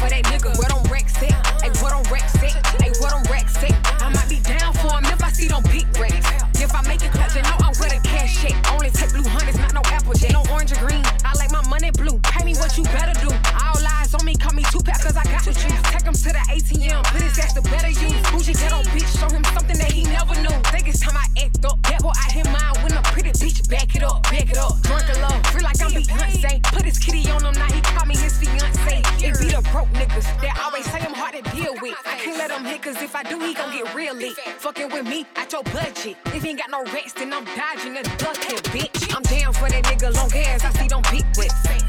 [12.68, 13.32] what you better do.
[13.63, 15.82] All eyes on me, call me Tupac, cause I got the juice.
[15.88, 18.20] Take him to the ATM, put his ass to better use.
[18.28, 20.57] Bougie ghetto bitch, show him something that he never knew.
[20.76, 21.82] Think it's time I act up.
[21.84, 24.76] That boy out here mine when a pretty bitch back it up, back it up.
[24.84, 26.63] Drunk a love, feel like I'm Beyonce.
[26.63, 28.99] Put his kitty on him, now he call me his fiance.
[29.24, 31.95] It be the broke niggas that always say I'm hard to deal with.
[32.05, 34.36] I can't let him hit, cause if I do, he gon' get real lit.
[34.59, 36.18] Fucking with me at your budget.
[36.36, 39.15] If he ain't got no racks, then I'm dodging and ducking, bitch.
[39.15, 41.87] I'm down for that nigga long ass, I see them peak with.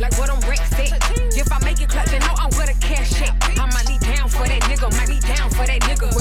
[0.00, 0.90] Like what I'm Rex said.
[1.36, 3.34] If I make it clutch, you know I'm with a cash check.
[3.58, 6.13] I might be down for that nigga, might be down for that nigga.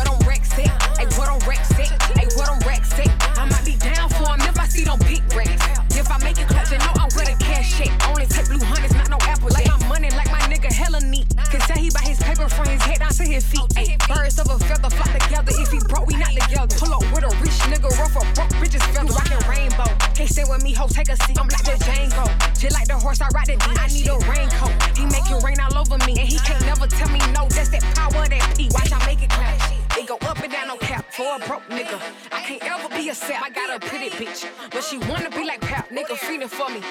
[23.21, 23.65] I ride the D.
[23.77, 24.97] I need a raincoat.
[24.97, 26.13] He make it rain all over me.
[26.19, 27.47] And he can't never tell me no.
[27.49, 28.69] That's that power, that P.
[28.71, 29.59] Watch I make it clap.
[29.97, 31.05] It go up and down, no cap.
[31.13, 31.99] For a broke nigga.
[32.31, 33.43] I can't ever be a sap.
[33.43, 34.49] I got a pretty bitch.
[34.71, 35.89] But she wanna be like Pap.
[35.89, 36.81] Nigga feeding for me.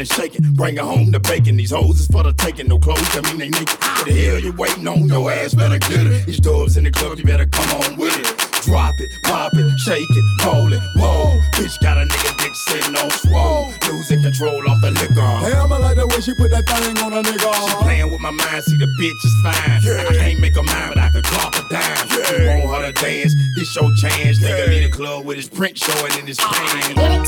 [0.00, 0.42] and shaking.
[0.54, 1.56] Bring her home to bacon.
[1.56, 2.68] These hoes is for the taking.
[2.68, 3.78] No clothes, I mean they naked.
[3.78, 5.06] What the hell you waiting on?
[5.06, 6.26] Your ass better get it.
[6.26, 8.26] These dubs in the club, you better come on with it.
[8.64, 11.40] Drop it, pop it, shake it, roll it, whoa.
[11.56, 13.72] Bitch got a nigga dick sitting on swole.
[13.88, 15.20] Losing control off the liquor.
[15.20, 17.68] Hell, I like the way she put that thing on a nigga.
[17.68, 19.80] She playing with my mind, see the bitch is fine.
[19.82, 20.08] Yeah.
[20.08, 22.08] I can't make her mind, but I can drop a dime.
[22.10, 22.58] Yeah.
[22.58, 24.40] You want her to dance, this your chance.
[24.40, 24.50] Yeah.
[24.50, 26.88] Nigga In the club with his print showing in his pants.
[26.94, 27.24] Get it,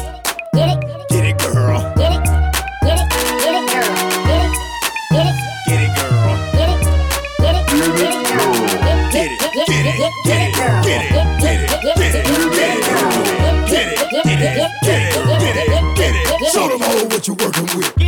[0.54, 2.01] get it, get it, girl.
[17.60, 18.01] working with.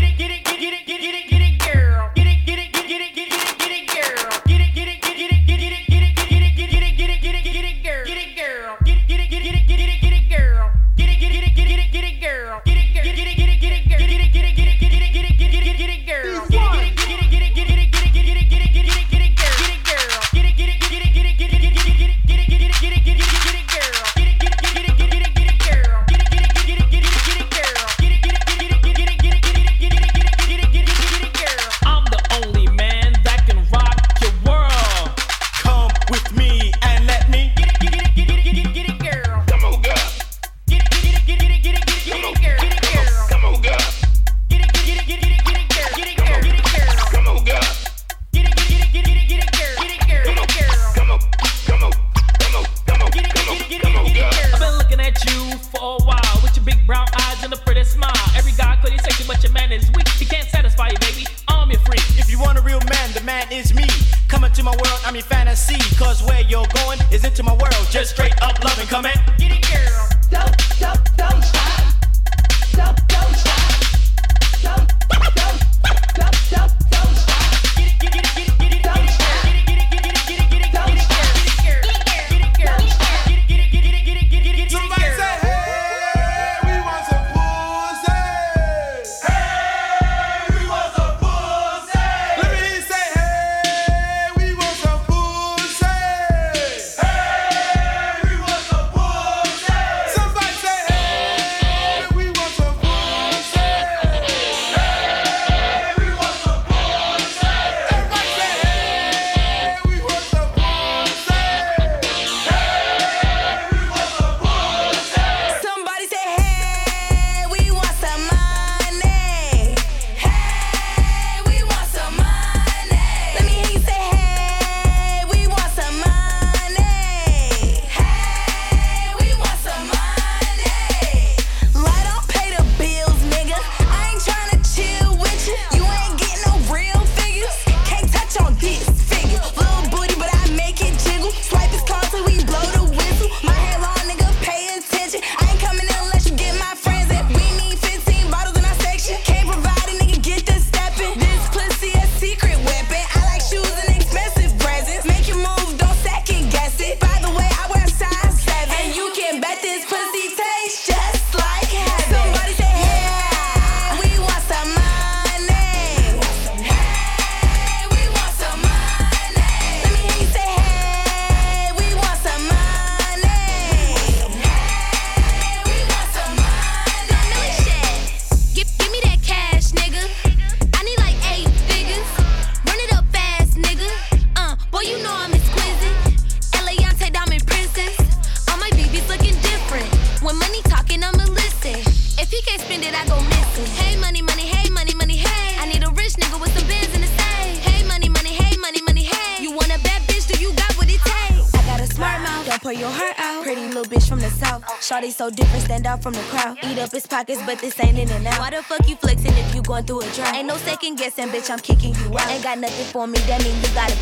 [207.24, 208.38] pockets, but this ain't in and out.
[208.38, 210.34] Why the fuck you flexing if you going through a drought?
[210.34, 212.28] Ain't no second guessing, bitch, I'm kicking you out.
[212.28, 213.96] Ain't got nothing for me, that mean you gotta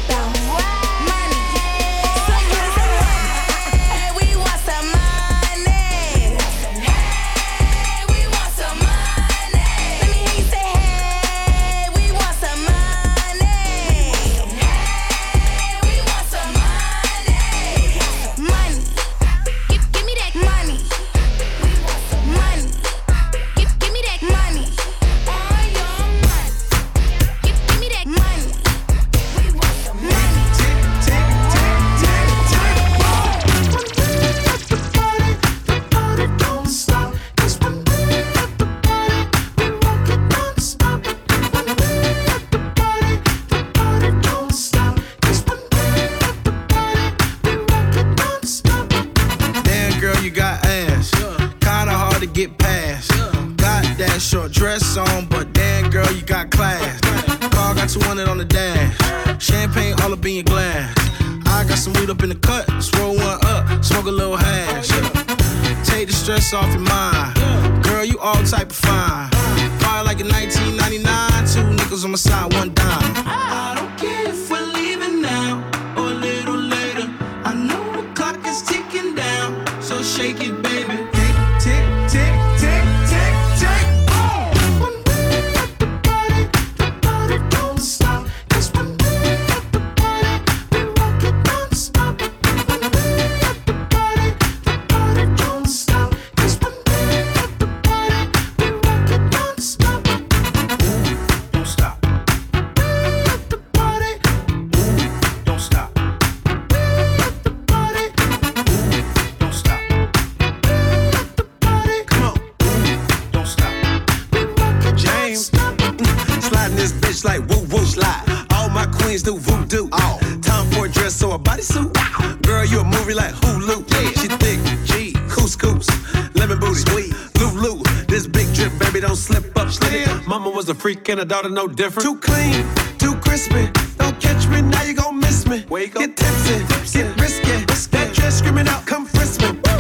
[129.13, 129.71] no slip up.
[129.71, 130.27] Slip.
[130.27, 132.09] Mama was a freak and a daughter no different.
[132.09, 132.65] Too clean,
[132.99, 133.69] too crispy.
[133.99, 135.65] Don't catch me, now you gon' miss me.
[135.69, 136.03] Wake up.
[136.03, 136.59] Get tipsy,
[136.99, 137.53] get risky.
[137.67, 137.97] risky.
[137.97, 139.72] That dress screaming out, come frisk me.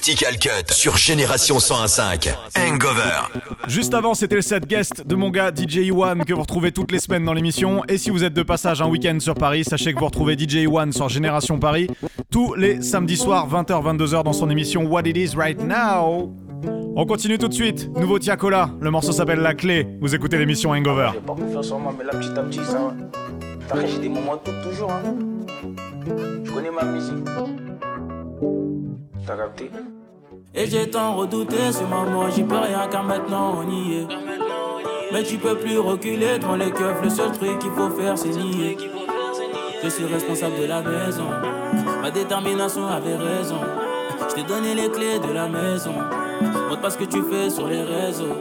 [0.00, 2.34] Mystical Cut sur Génération 101.5.
[2.56, 3.20] Hangover.
[3.68, 6.90] Juste avant, c'était le set guest de mon gars DJ Iwan que vous retrouvez toutes
[6.90, 7.82] les semaines dans l'émission.
[7.86, 10.62] Et si vous êtes de passage un week-end sur Paris, sachez que vous retrouvez DJ
[10.62, 11.86] Iwan sur Génération Paris
[12.30, 16.34] tous les samedis soirs 20h-22h dans son émission What It Is Right Now.
[16.96, 17.90] On continue tout de suite.
[17.94, 19.86] Nouveau Tiakola, le morceau s'appelle La Clé.
[20.00, 21.10] Vous écoutez l'émission Hangover.
[21.12, 22.94] J'ai pas confiance en moi, mais là petit à petit, ça.
[23.68, 24.92] T'as j'ai des moments de doute toujours.
[24.92, 25.14] Hein.
[26.42, 27.26] Je connais ma musique.
[30.54, 34.06] Et j'ai tant redouté ce moment, j'y peux rien car maintenant on y est.
[35.12, 38.30] Mais tu peux plus reculer devant les keufs, le seul truc qu'il faut faire c'est
[38.30, 38.76] nier.
[39.82, 41.26] Je suis responsable de la maison,
[42.02, 43.60] ma détermination avait raison.
[44.28, 45.94] Je t'ai donné les clés de la maison,
[46.68, 48.36] montre pas ce que tu fais sur les réseaux.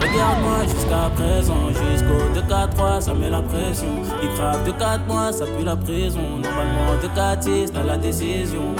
[0.00, 3.86] Regarde-moi jusqu'à présent, jusqu'au 2-4-3, ça met la pression.
[4.22, 6.20] Il frappe de 4 mois, ça pue la prison.
[6.42, 8.74] Normalement, de 4-6, t'as la décision.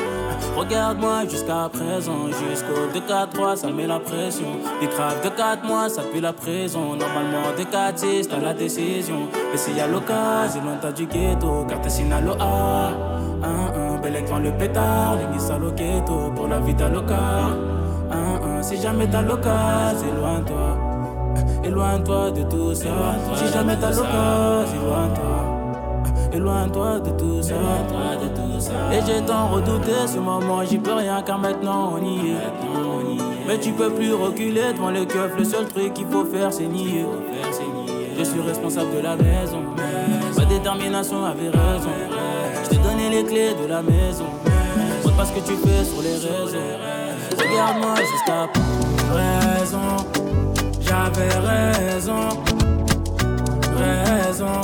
[0.56, 4.46] Regarde-moi jusqu'à présent, jusqu'au 2-4-3, ça met la pression.
[4.80, 6.96] Il crave de 4 mois, ça pue la prison.
[6.96, 9.28] Normalement, de 4-6, t'as la décision.
[9.52, 12.90] Et s'il y a l'occasion, loin du ghetto, car t'es sinalo A.
[13.42, 19.06] Un, un, bel écran, le pétard, les ghetto, pour la vie t'as un, si jamais
[19.08, 20.78] t'as l'occasion, éloigne-toi.
[21.64, 22.88] Éloigne-toi de tout ça.
[23.34, 26.32] Si jamais t'as l'occasion, éloigne-toi.
[26.32, 27.54] Éloigne-toi de tout ça.
[28.92, 32.36] Et j'ai tant redouté ce moment, j'y peux rien car maintenant on y est.
[33.46, 36.66] Mais tu peux plus reculer devant les keufs, le seul truc qu'il faut faire c'est
[36.66, 37.04] nier.
[38.18, 39.62] Je suis responsable de la maison,
[40.36, 41.90] ma détermination avait raison.
[42.64, 44.26] Je t'ai donné les clés de la maison,
[45.04, 46.58] montre pas ce que tu fais sur les réseaux.
[47.38, 48.48] Regarde-moi jusqu'à
[49.12, 49.96] raison,
[50.80, 52.28] j'avais raison.
[53.76, 54.60] Raison,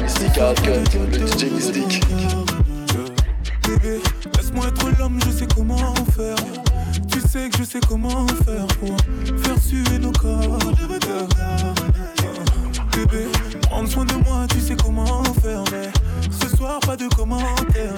[0.00, 2.37] Mystical Cut, le DJ Mystique.
[4.36, 6.36] Laisse-moi être l'homme, je sais comment faire.
[7.10, 8.96] Tu sais que je sais comment faire pour
[9.42, 10.58] faire suer nos corps.
[12.92, 13.26] Bébé,
[13.62, 15.62] prendre soin de moi, tu sais comment faire.
[15.72, 15.90] Mais
[16.40, 17.94] ce soir, pas de commentaires.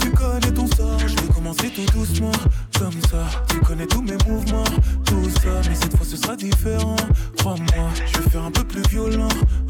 [0.00, 2.32] Tu connais ton sort, je vais commencer tout doucement.
[2.78, 4.64] Comme ça, tu connais tous mes mouvements,
[5.04, 5.60] tout ça.
[5.68, 6.96] Mais cette fois, ce sera différent.
[7.38, 9.28] Crois-moi, je vais faire un peu plus violent.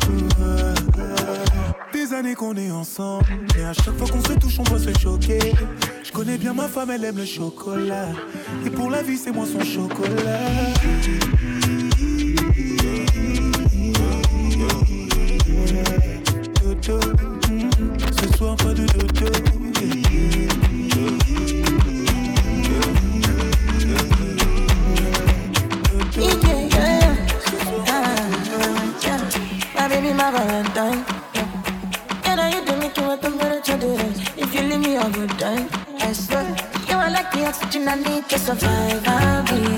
[0.08, 1.75] Ouais.
[2.06, 3.24] Des années qu'on est ensemble,
[3.58, 5.40] et à chaque fois qu'on se touche, on doit se choquer.
[6.04, 8.10] Je connais bien ma femme, elle aime le chocolat.
[8.64, 10.38] Et pour la vie, c'est moi son chocolat.
[18.20, 19.26] Ce soir pas de dodo.
[26.16, 27.16] Yeah, yeah.
[27.88, 28.16] Ah.
[29.74, 31.15] My baby, my Valentine.
[37.88, 39.02] I need to survive.
[39.06, 39.75] I'll be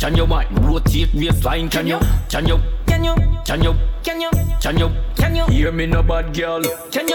[0.00, 0.46] Can you why?
[0.62, 1.98] Rotate waistline, can you?
[2.30, 2.58] Can you?
[2.86, 3.14] Can you?
[3.44, 3.74] Can you?
[4.02, 4.30] Can you?
[4.58, 4.90] Can you?
[5.14, 5.44] Can you?
[5.44, 6.62] Hear me no bad girl.
[6.90, 7.09] Can you?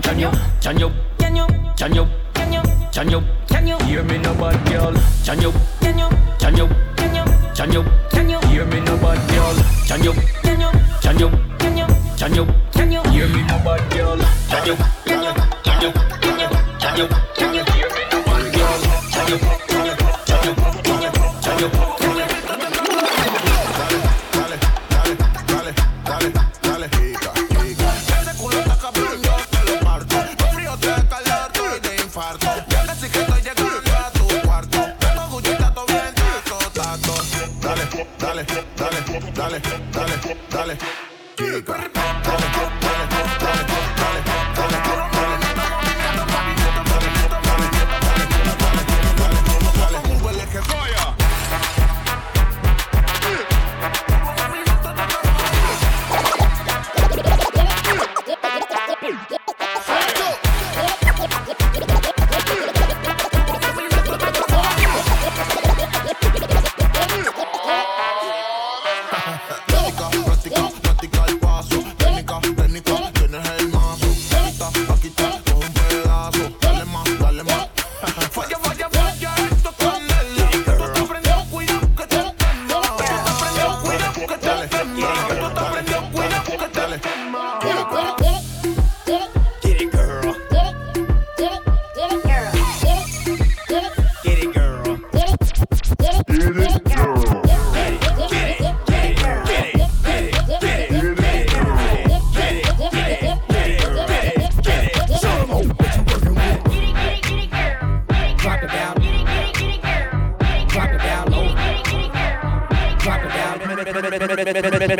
[0.00, 0.23] Can you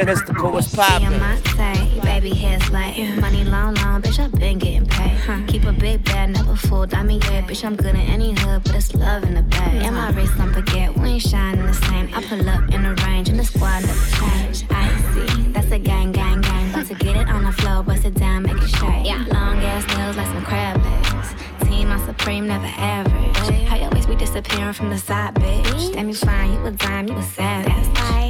[0.05, 1.19] Mystical, on poppin'?
[1.19, 4.19] my side, baby hair's like money long, long, bitch.
[4.21, 5.17] I've been getting paid.
[5.19, 5.41] Huh.
[5.49, 7.65] Keep a big bag, never full diamond yeah, bitch.
[7.65, 9.83] I'm good in any hood, but it's love in the bag.
[9.83, 12.09] And my wrist on baguette, we ain't shining the same.
[12.15, 14.65] I pull up in the range, and the squad never change.
[14.71, 16.71] I see, that's a gang, gang, gang.
[16.71, 19.05] About to get it on the floor, bust it down, make it shake.
[19.05, 21.35] Yeah, long ass nails like some crab legs.
[21.65, 23.67] Team, I'm supreme, never average.
[23.69, 25.93] How you always be disappearing from the side, bitch?
[25.93, 27.73] Damn, you fine, you a dime, you a savage.
[27.73, 28.24] That's right.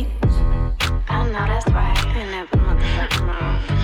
[1.35, 1.99] Know that's right.
[1.99, 3.84] I never motherfucking wrong.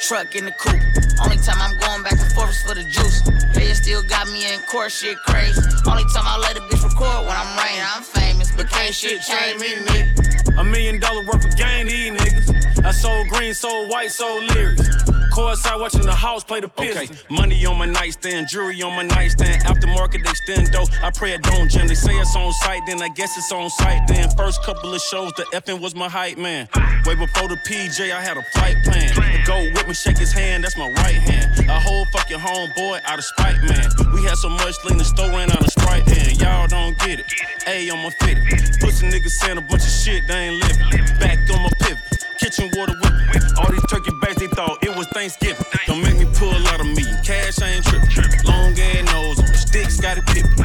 [0.00, 0.80] Truck in the coupe.
[1.22, 3.20] Only time I'm going back and forth is for the juice.
[3.54, 5.60] They still got me in court, shit crazy.
[5.86, 7.80] Only time I let a bitch record when I'm rain.
[7.94, 10.58] I'm famous, but can't shit change me, nigga.
[10.58, 12.49] A million dollar worth of game, these niggas.
[12.84, 14.88] I sold green, sold white, sold lyrics.
[15.32, 17.24] Courtside watching the house play the Pistons.
[17.30, 19.62] Money on my nightstand, jewelry on my nightstand.
[19.62, 20.90] Aftermarket extendo.
[21.02, 21.86] I pray it don't jam.
[21.86, 24.08] They say it's on site, then I guess it's on site.
[24.08, 26.68] Then first couple of shows, the effing was my hype man.
[27.06, 29.14] Way before the PJ, I had a flight plan.
[29.14, 31.68] The go with me, shake his hand, that's my right hand.
[31.68, 33.88] A whole fucking homeboy out of spite, man.
[34.12, 37.20] We had so much lean, the store ran out of sprite, and y'all don't get
[37.20, 37.26] it.
[37.68, 38.38] A on my fit.
[38.80, 41.18] Pussy niggas saying a bunch of shit, they ain't living.
[41.20, 42.19] Back on my pivot.
[42.50, 43.14] Kitchen water whip.
[43.62, 45.64] All these turkey bags, they thought it was Thanksgiving.
[45.86, 47.06] Don't make me pull out of me.
[47.22, 48.42] Cash, I ain't trippin'.
[48.42, 50.58] Long ass nose, on sticks got it pippin'.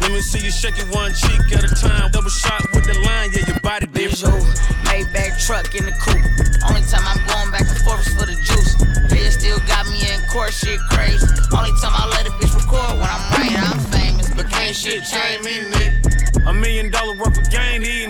[0.00, 2.10] Let me see you shake it one cheek at a time.
[2.10, 4.48] Double shot with the line, yeah, your body different.
[4.88, 6.24] Maybach truck in the coupe.
[6.72, 8.72] Only time I'm going back and forth is for the juice.
[9.12, 11.20] They still got me in court, shit crazy.
[11.52, 15.04] Only time I let a bitch record when I'm right, I'm famous, but can't shit
[15.04, 16.48] change me, nigga.
[16.48, 18.08] A million dollar worth of game, these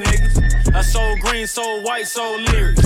[0.84, 0.88] niggas.
[0.88, 2.82] I sold green, so white, sold lyrics.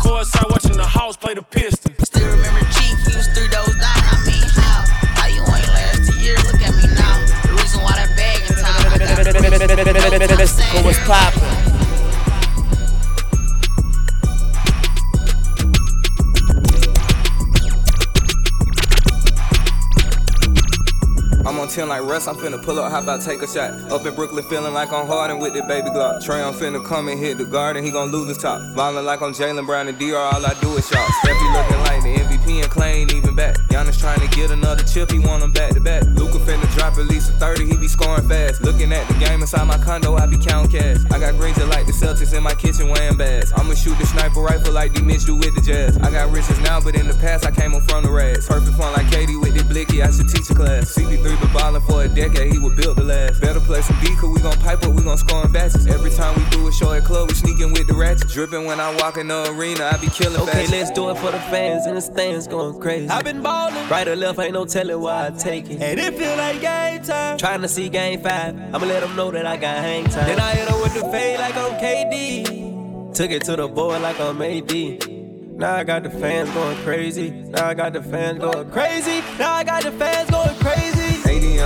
[0.00, 1.96] Courtside watching the house play the Pistons.
[2.04, 3.96] Still remember Chief, he was three doors down.
[3.96, 4.84] I mean, how?
[5.14, 6.36] How you ain't last a year?
[6.36, 7.26] Look at me now.
[7.42, 8.92] The reason why that bag in time.
[8.92, 8.98] I
[10.28, 11.69] got Mystical, what's poppin'?
[21.50, 23.72] I'm on 10 like Russ, I'm finna pull up, how about take a shot?
[23.90, 26.22] Up in Brooklyn, feeling like I'm Harden with the baby Glock.
[26.22, 28.62] Trae, I'm finna come and hit the garden, he gon' lose his top.
[28.76, 31.10] Violent like I'm Jaylen Brown and DR, all I do is shot.
[31.24, 33.56] Steffi looking like the MVP and Clay ain't even back.
[33.66, 36.04] Giannis trying to get another chip, he want him back to back.
[36.14, 38.62] Luka finna drop at least a 30, he be scoring fast.
[38.62, 40.98] Looking at the game inside my condo, I be counting cash.
[41.10, 43.52] I got greens that like the Celtics in my kitchen wearing bags.
[43.56, 45.98] I'ma shoot the sniper rifle like D Mitch do with the Jazz.
[45.98, 48.46] I got riches now, but in the past I came on from the rags.
[48.46, 50.94] Perfect fun like KD with the blicky, I should teach a class.
[50.94, 53.40] CP3 been ballin' for a decade, he was build the last.
[53.40, 55.86] Better play some D, cause we gon' pipe up, we gon' score in batches.
[55.86, 58.28] Every time we do a show at club, we sneaking with the ratchet.
[58.28, 60.70] Dripping when I walk in the arena, I be killing Okay, fashion.
[60.72, 63.08] let's do it for the fans in the stands going crazy.
[63.08, 63.88] I've been ballin'.
[63.88, 65.80] Right or left, ain't no telling why I take it.
[65.80, 67.38] And it feel like game time.
[67.38, 70.26] Trying to see game five, I'ma let them know that I got hang time.
[70.26, 73.14] Then I hit her with the fade like I'm KD.
[73.14, 75.08] Took it to the board like I'm AD.
[75.58, 77.30] Now I got the fans going crazy.
[77.30, 79.20] Now I got the fans going crazy.
[79.38, 80.99] Now I got the fans going crazy.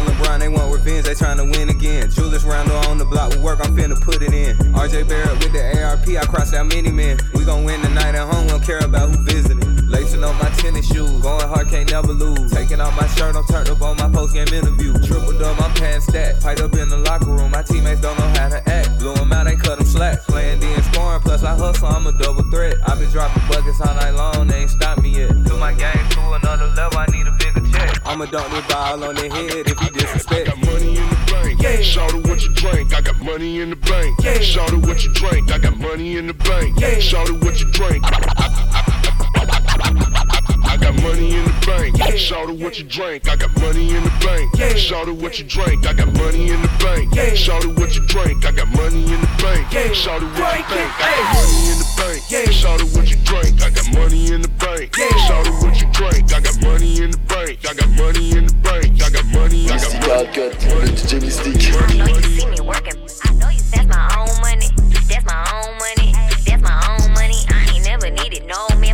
[0.03, 2.11] LeBron, they want revenge, they tryna win again.
[2.11, 4.57] Julius Randle on the block with work, I'm finna put it in.
[4.75, 7.19] RJ Barrett with the ARP, I crossed out many men.
[7.35, 9.74] We gon' win tonight at home, we don't care about who visiting.
[9.95, 12.51] Lacing up my tennis shoes, going hard, can't never lose.
[12.51, 14.93] Taking off my shirt, I'm turned up on my post game interview.
[14.95, 16.43] Triple dub, I'm pants stacked.
[16.43, 18.99] Pied up in the locker room, my teammates don't know how to act.
[18.99, 20.27] Blew 'em out, ain't cut 'em slack.
[20.27, 22.77] Playing D and scoring, plus I hustle, I'm a double threat.
[22.89, 25.31] i been dropping buckets all night long, they ain't stopped me yet.
[25.47, 28.01] Took my game to another level, I need a bigger check.
[28.05, 30.47] I'ma dunk this ball on their head if you disrespect.
[30.47, 31.63] Got money in the bank.
[31.63, 31.81] Yeah.
[31.83, 32.93] Shout out what you drink.
[32.93, 34.19] I got money in the bank.
[34.25, 34.41] Yeah.
[34.41, 35.53] Shout out what you drink.
[35.53, 36.81] I got money in the bank.
[36.81, 36.99] Yeah.
[36.99, 38.05] Shout out what you drink.
[38.05, 38.94] I
[40.85, 41.97] got money in the bank.
[41.97, 42.17] Yeah.
[42.17, 43.27] Shout out what you drink.
[43.29, 44.53] I got money in the bank.
[44.59, 44.75] Yeah.
[44.77, 45.87] Shout out what you drink.
[45.87, 47.15] I got money in the bank.
[47.15, 47.33] Yeah.
[47.33, 48.45] Shout out what you drink.
[48.45, 49.73] I got money in the bank.
[49.73, 49.93] Yeah.
[49.93, 50.85] Shout out what you Drink think.
[50.85, 51.41] it, I got ayy.
[51.41, 52.21] money in the bank.
[52.29, 52.51] Yeah.
[52.53, 53.55] Shout out what you drink.
[53.65, 54.97] I got money in the bank.
[54.99, 55.17] Yeah.
[55.25, 56.25] Shout out what you drink.
[56.37, 57.57] I got money in the bank.
[57.65, 59.01] I got money in the bank.
[59.01, 59.65] I got money.
[59.65, 61.73] I got Mystical Cut, le DJ Mystique.
[61.81, 62.99] I know you see me working.
[63.25, 63.63] I know you.
[63.73, 64.69] That's my own money.
[65.09, 66.13] That's my own money.
[66.45, 67.41] That's my own money.
[67.49, 68.94] I ain't never needed no man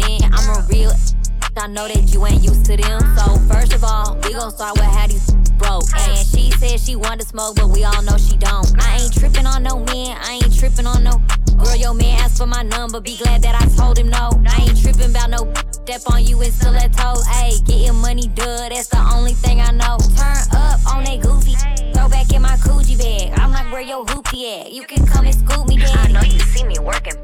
[1.55, 2.99] that you ain't used to them.
[3.17, 5.83] So first of all, we gon' start with how these broke.
[5.97, 8.67] And she said she wanted to smoke, but we all know she don't.
[8.81, 11.21] I ain't tripping on no man, I ain't tripping on no.
[11.63, 14.31] Girl, your man asked for my number, be glad that I told him no.
[14.47, 17.27] I ain't tripping about no step on you and stilettos.
[17.27, 19.97] Ayy, getting money, duh, that's the only thing I know.
[20.17, 21.55] Turn up on that goofy,
[21.93, 23.37] throw back in my Coogi bag.
[23.39, 24.71] I'm like, where your hoopty at?
[24.71, 25.93] You can come and scoop me, daddy.
[25.93, 27.15] I know you see me working.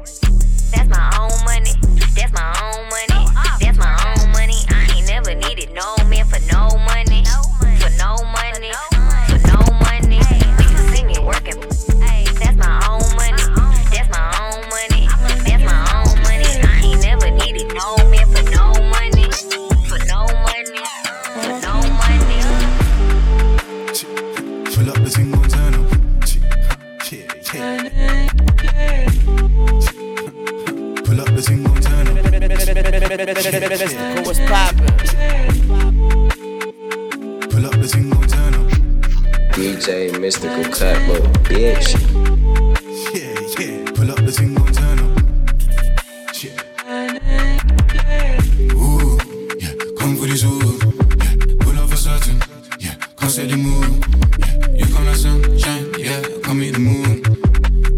[0.70, 1.72] That's my own money.
[2.14, 3.57] That's my own money.
[5.18, 7.24] Never needed no man for no money.
[7.80, 8.70] For no money.
[9.26, 10.20] For no money.
[10.22, 11.58] Can see me working.
[12.38, 13.42] That's my own money.
[13.90, 15.08] That's my own money.
[15.42, 16.50] That's my own money.
[16.62, 18.64] I ain't never needed no man for no
[18.94, 19.26] money.
[19.88, 20.84] For no money.
[21.42, 22.38] For no money.
[24.72, 25.86] Pull up the single turn up.
[27.10, 27.88] Yeah, yeah.
[31.02, 31.74] Pull up the single
[33.26, 34.24] turn.
[34.24, 34.86] What's poppin'?
[37.50, 38.70] Pull up the single turn up.
[39.52, 41.96] DJ Mystical Cut, little bitch.
[43.14, 43.92] Yeah, yeah.
[43.92, 45.18] Pull up the single turn up.
[46.42, 46.62] Yeah.
[48.74, 49.18] Ooh,
[49.58, 49.74] yeah.
[49.98, 50.78] Come for this ooh.
[51.18, 51.34] Yeah.
[51.60, 52.40] Pull up for certain.
[52.78, 52.94] Yeah.
[53.16, 54.04] Can't say the mood.
[54.38, 54.68] Yeah.
[54.76, 55.92] You come like sunshine.
[55.98, 56.22] Yeah.
[56.42, 57.22] Come meet the moon.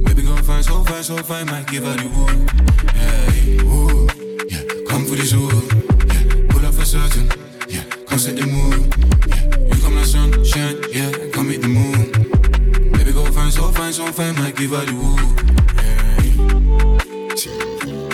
[0.04, 1.46] Baby girl fine, so fine, so fine.
[1.46, 2.46] Might give her the woo.
[2.94, 3.19] Yeah.
[13.92, 14.44] Fine, so fine, so fine.
[14.44, 15.16] Might give her the woo.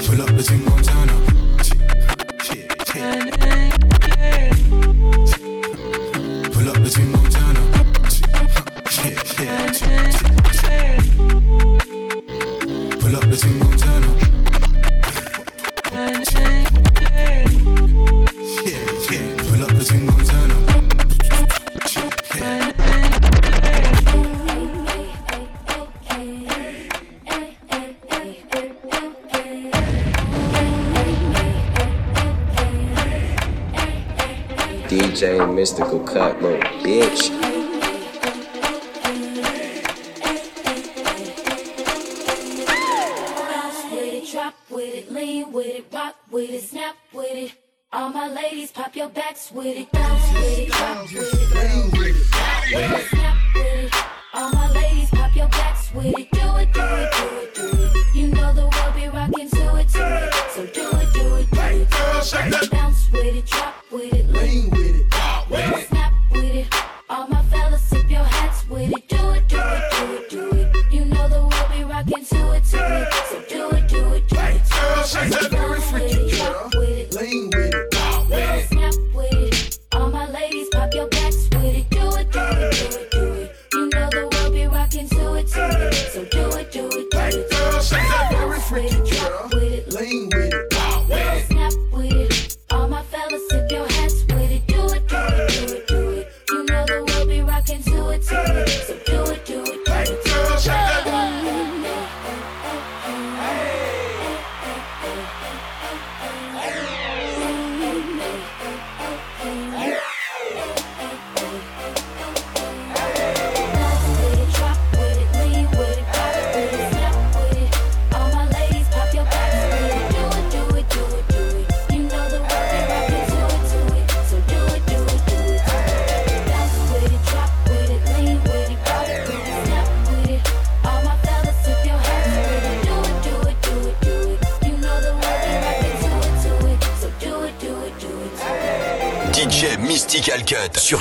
[0.06, 1.25] Pull up the thing on turn up.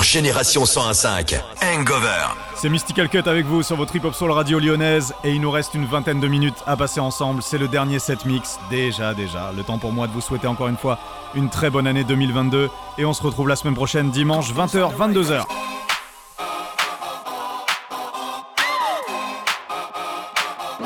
[0.06, 1.40] Génération 101.5.
[1.60, 2.28] Hangover.
[2.54, 5.50] C'est Mystical Cut avec vous sur votre hip hop soul radio lyonnaise et il nous
[5.50, 7.42] reste une vingtaine de minutes à passer ensemble.
[7.42, 8.60] C'est le dernier set mix.
[8.70, 9.50] Déjà, déjà.
[9.56, 11.00] Le temps pour moi de vous souhaiter encore une fois
[11.34, 15.42] une très bonne année 2022 et on se retrouve la semaine prochaine dimanche 20h 22h.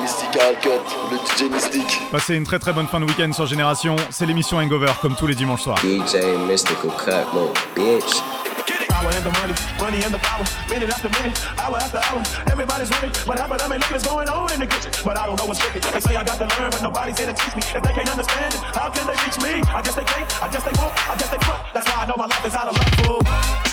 [0.00, 0.70] Mystical Cut,
[1.10, 2.00] le DJ Mystique.
[2.10, 3.96] Passez une très très bonne fin de week-end sur Génération.
[4.08, 5.78] C'est l'émission Hangover comme tous les dimanches soirs.
[5.78, 8.22] DJ Mystical Cut, little bitch.
[9.30, 12.18] The money, money and the power, minute after minute, hour after hour.
[12.50, 14.90] Everybody's running, but half them ain't looking what's going on in the kitchen.
[15.04, 15.78] But I don't know what's tricky.
[15.78, 17.62] They say I got to learn, but nobody's here to teach me.
[17.62, 19.62] If they can't understand it, how can they teach me?
[19.70, 21.62] I guess they can't, I guess they won't, I guess they fuck.
[21.72, 23.69] That's why I know my life is out of luck, fool.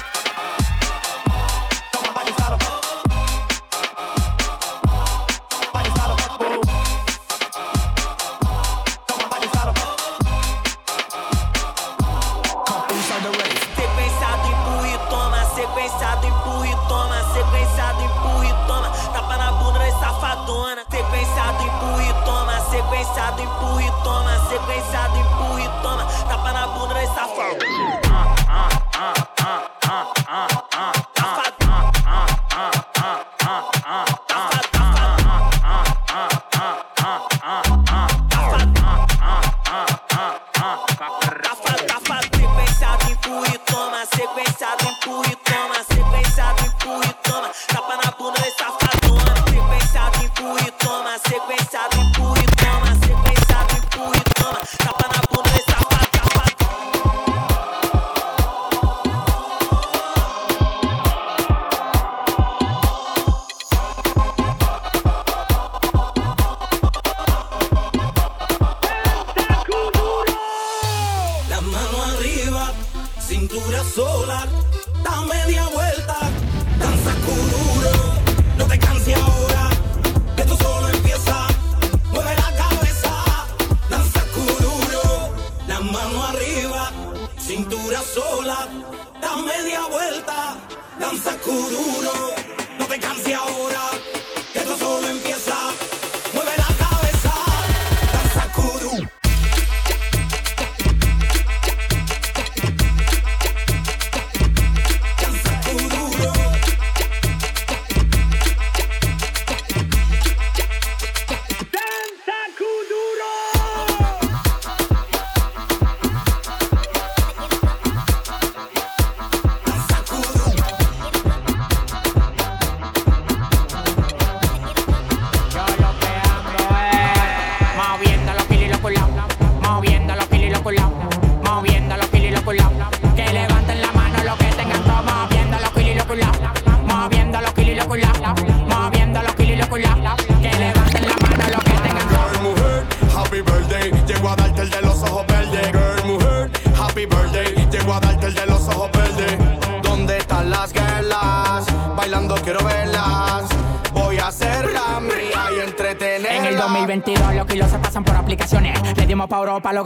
[15.97, 17.33] Sequenciado, empurra e toma.
[17.33, 18.89] Sequenciado, empurra e toma.
[19.11, 20.83] Tapa na bunda das safadona.
[20.91, 22.61] Sequenciado, empurra e toma.
[22.69, 24.39] Sequenciado, empurra e toma.
[24.47, 26.05] Sequenciado, empurra e toma.
[26.29, 27.99] Tapa na bunda das safadona.
[28.11, 29.26] Ah, ah, ah.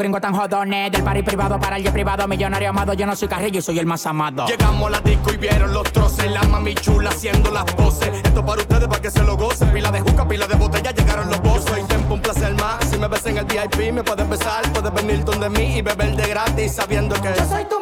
[0.02, 0.92] gringos tan jodones.
[0.92, 2.94] Del party privado para el privado, millonario amado.
[2.94, 4.48] Yo no soy carrillo y soy el más amado.
[4.48, 6.30] Llegamos a la disco y vieron los troces.
[6.32, 8.10] La mami chula haciendo las poses.
[8.24, 9.72] Esto para ustedes para que se lo gocen.
[9.72, 11.78] Pila de juca, pila de botella, llegaron los bozos.
[11.80, 12.84] Y tiempo un placer más.
[12.90, 14.62] Si me ves en el VIP, me puedes besar.
[14.74, 17.34] Puedes venir donde mí y beber de gratis sabiendo que.
[17.38, 17.81] Yo soy tu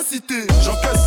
[0.00, 0.46] la cité.
[0.62, 0.99] J'encaisse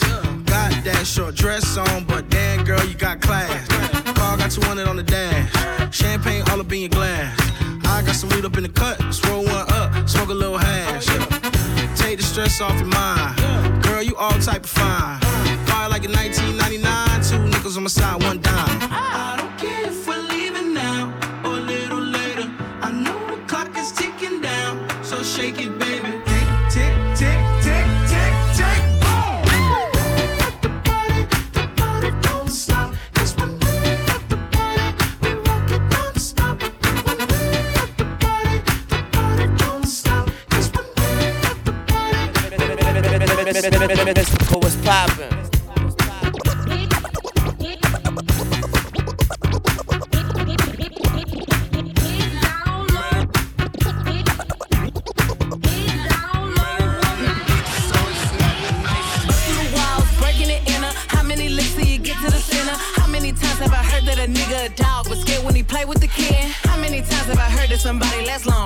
[0.00, 3.66] Got that short dress on, but damn, girl, you got class.
[4.14, 5.94] Car got 200 on the dash.
[5.94, 7.38] Champagne all up in your glass.
[7.84, 8.98] I got some weed up in the cut.
[9.12, 11.06] Swirl one up, smoke a little hash.
[11.96, 13.82] Take the stress off your mind.
[13.82, 15.20] Girl, you all type of fine.
[15.66, 17.22] Fire like in 1999.
[17.22, 18.51] Two nickels on my side, one dime.
[67.82, 68.61] somebody last long.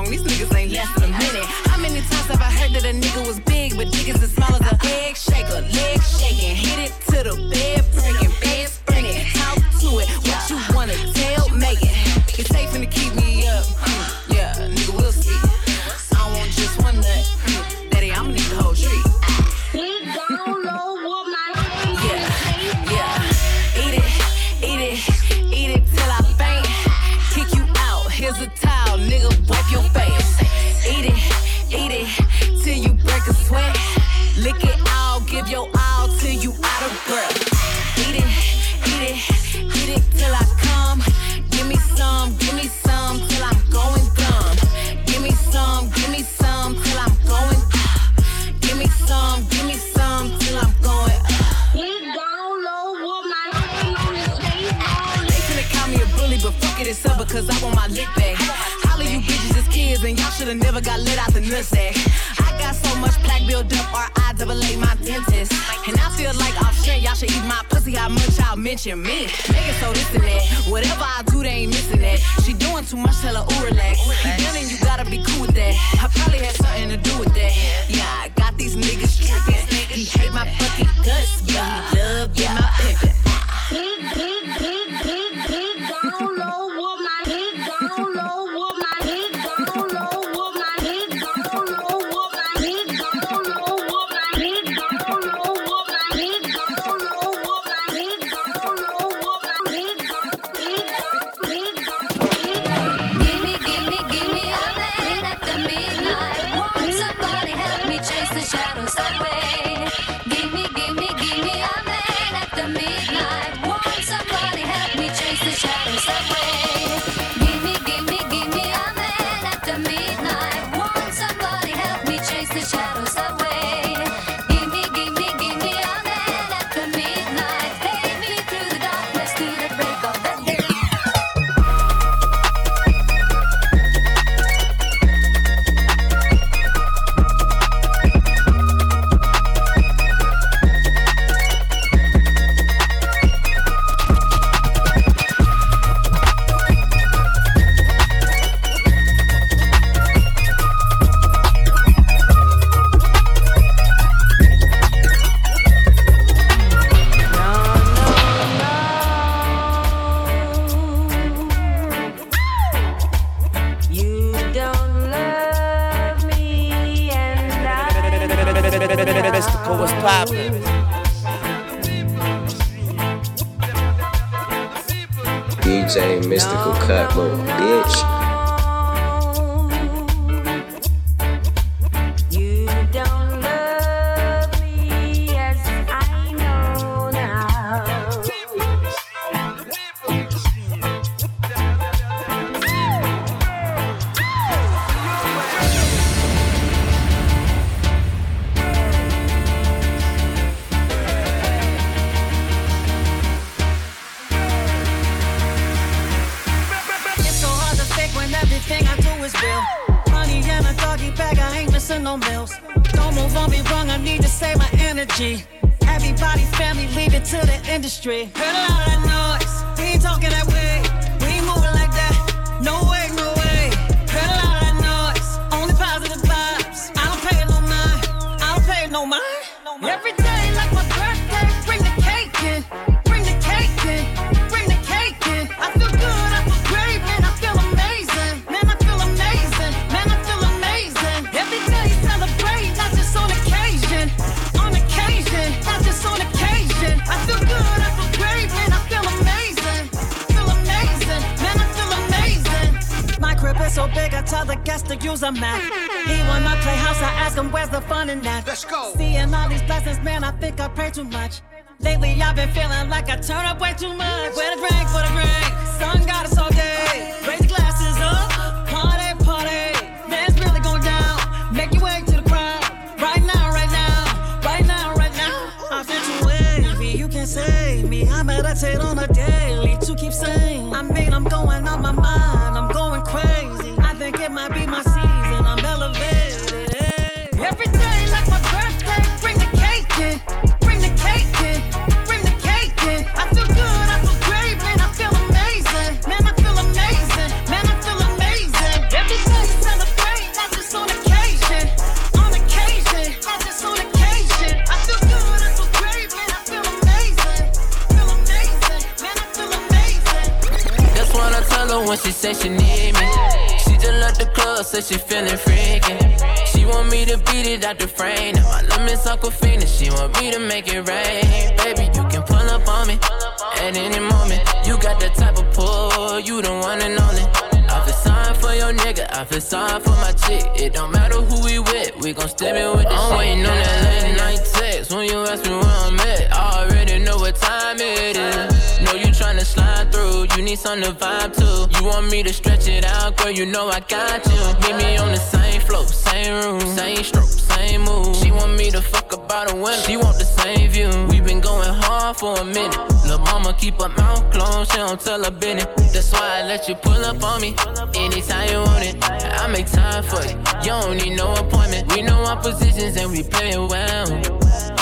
[343.26, 344.40] Girl, you know I got you.
[344.62, 348.14] Meet me on the same floor, same room, same stroke, same move.
[348.16, 350.90] She want me to fuck about a window, she want the same view.
[351.10, 352.78] We been going hard for a minute.
[353.06, 355.66] Lil' mama keep her mouth closed, she don't tell her business.
[355.92, 357.54] That's why I let you pull up on me
[357.94, 358.96] anytime you want it.
[359.02, 361.92] I make time for you, you don't need no appointment.
[361.92, 364.06] We know our positions and we play it well.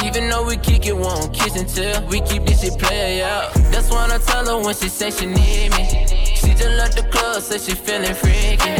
[0.05, 3.55] Even though we kick it, won't kiss until we keep this shit play out.
[3.73, 6.24] That's what I tell her when she say she need me.
[6.45, 8.75] She just left the club, say she feeling freaky.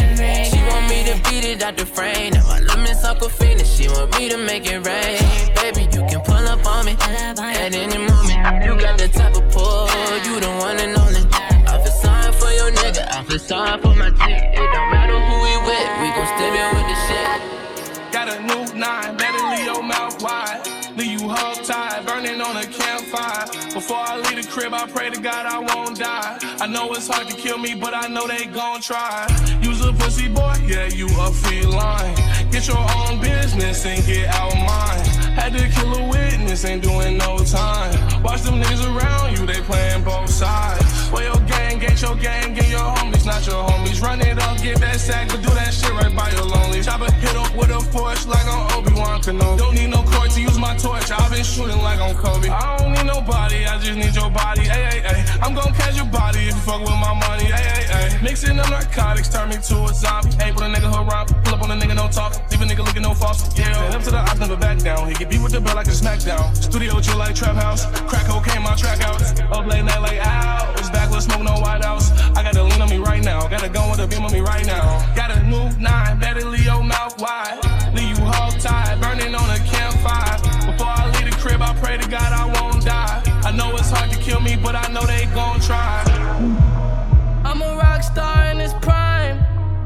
[0.49, 2.33] She want me to beat it out the frame.
[2.33, 5.19] Now my love lemons Uncle Phoenix, she want me to make it rain.
[5.55, 8.65] Baby, you can pull up on me at any moment.
[8.65, 9.87] You got the type of pull,
[10.25, 11.23] you the one and only.
[11.67, 14.43] I feel sorry for your nigga, I feel sorry for my chick.
[14.53, 17.55] It don't matter who we with, we gon' step in with the shit.
[18.11, 20.61] Got a new nine, better leave your mouth wide.
[20.97, 23.54] Leave you hog tied, burning on a campfire.
[23.85, 26.39] Before I leave the crib, I pray to God I won't die.
[26.59, 29.27] I know it's hard to kill me, but I know they gon' try.
[29.61, 32.15] You's a pussy boy, yeah, you a feline.
[32.49, 35.05] Get your own business and get out mine.
[35.37, 38.23] Had to kill a witness, ain't doing no time.
[38.23, 41.11] Watch them niggas around you, they playing both sides.
[41.11, 42.81] Well, your gang, get your gang, get your
[43.25, 44.01] not your homies.
[44.01, 46.81] Run it up, get that sack, but do that shit right by your lonely.
[46.81, 49.57] Chopper hit up with a force like I'm Obi-Wan Kenobi.
[49.57, 52.49] Don't need no court to use my torch, I've been shooting like I'm Kobe.
[52.49, 55.39] I don't need nobody, I just need your body, ay, ay, ay.
[55.41, 58.21] I'm gon' catch your body if you fuck with my money, ay, ay, ay.
[58.21, 60.31] Mixing up narcotics, turn me to a zombie.
[60.37, 62.33] Hey, put a nigga hood round, pull up on a nigga, no talk.
[62.51, 63.73] Leave a nigga looking no false, yeah.
[63.73, 65.07] Head up to the op, never back down.
[65.07, 66.55] He get beat with the bell like a smackdown.
[66.55, 67.85] Studio chill like trap house.
[68.07, 69.21] Crack cocaine, my track out.
[69.51, 70.89] Up late night like hours.
[70.91, 72.11] Backward smoke, no white house.
[72.35, 73.47] I got a lean on me right now.
[73.47, 75.13] Got a gun with a beam on me right now.
[75.15, 77.59] Got a new nine, better leave your mouth wide.
[77.93, 80.37] Leave you hog tied, burning on a campfire.
[80.71, 83.21] Before I leave the crib, I pray to God I won't die.
[83.43, 86.03] I know it's hard to kill me, but I know they gon' try.
[87.45, 89.37] I'm a rock star in this prime.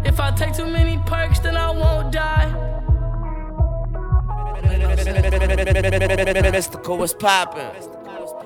[0.05, 2.55] If I take too many perks, then I won't die.
[6.51, 7.98] Mystical, what's poppin'?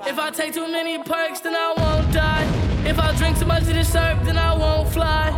[0.06, 2.44] If I take too many perks, then I won't die.
[2.86, 5.30] If I drink too much of this herb, then I won't fly.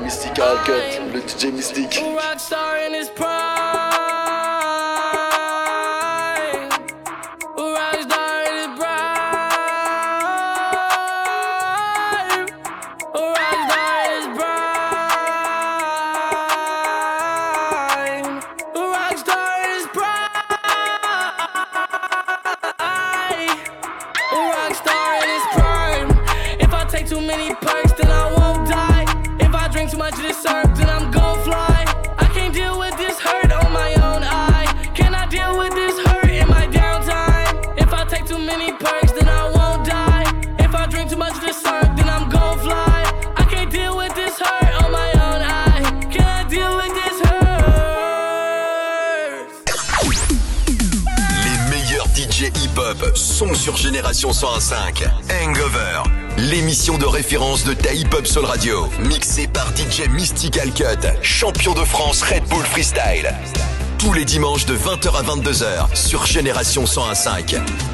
[0.00, 2.00] Mystical Cut, le DJ Mystique.
[2.00, 5.03] A rock star in his prime.
[53.34, 55.08] Sont sur Génération 101.5.
[55.42, 56.02] Hangover,
[56.38, 58.86] l'émission de référence de ta hip-hop Soul Radio.
[59.00, 63.34] Mixée par DJ Mystical Cut, champion de France Red Bull Freestyle.
[63.98, 67.93] Tous les dimanches de 20h à 22h sur Génération 101.5.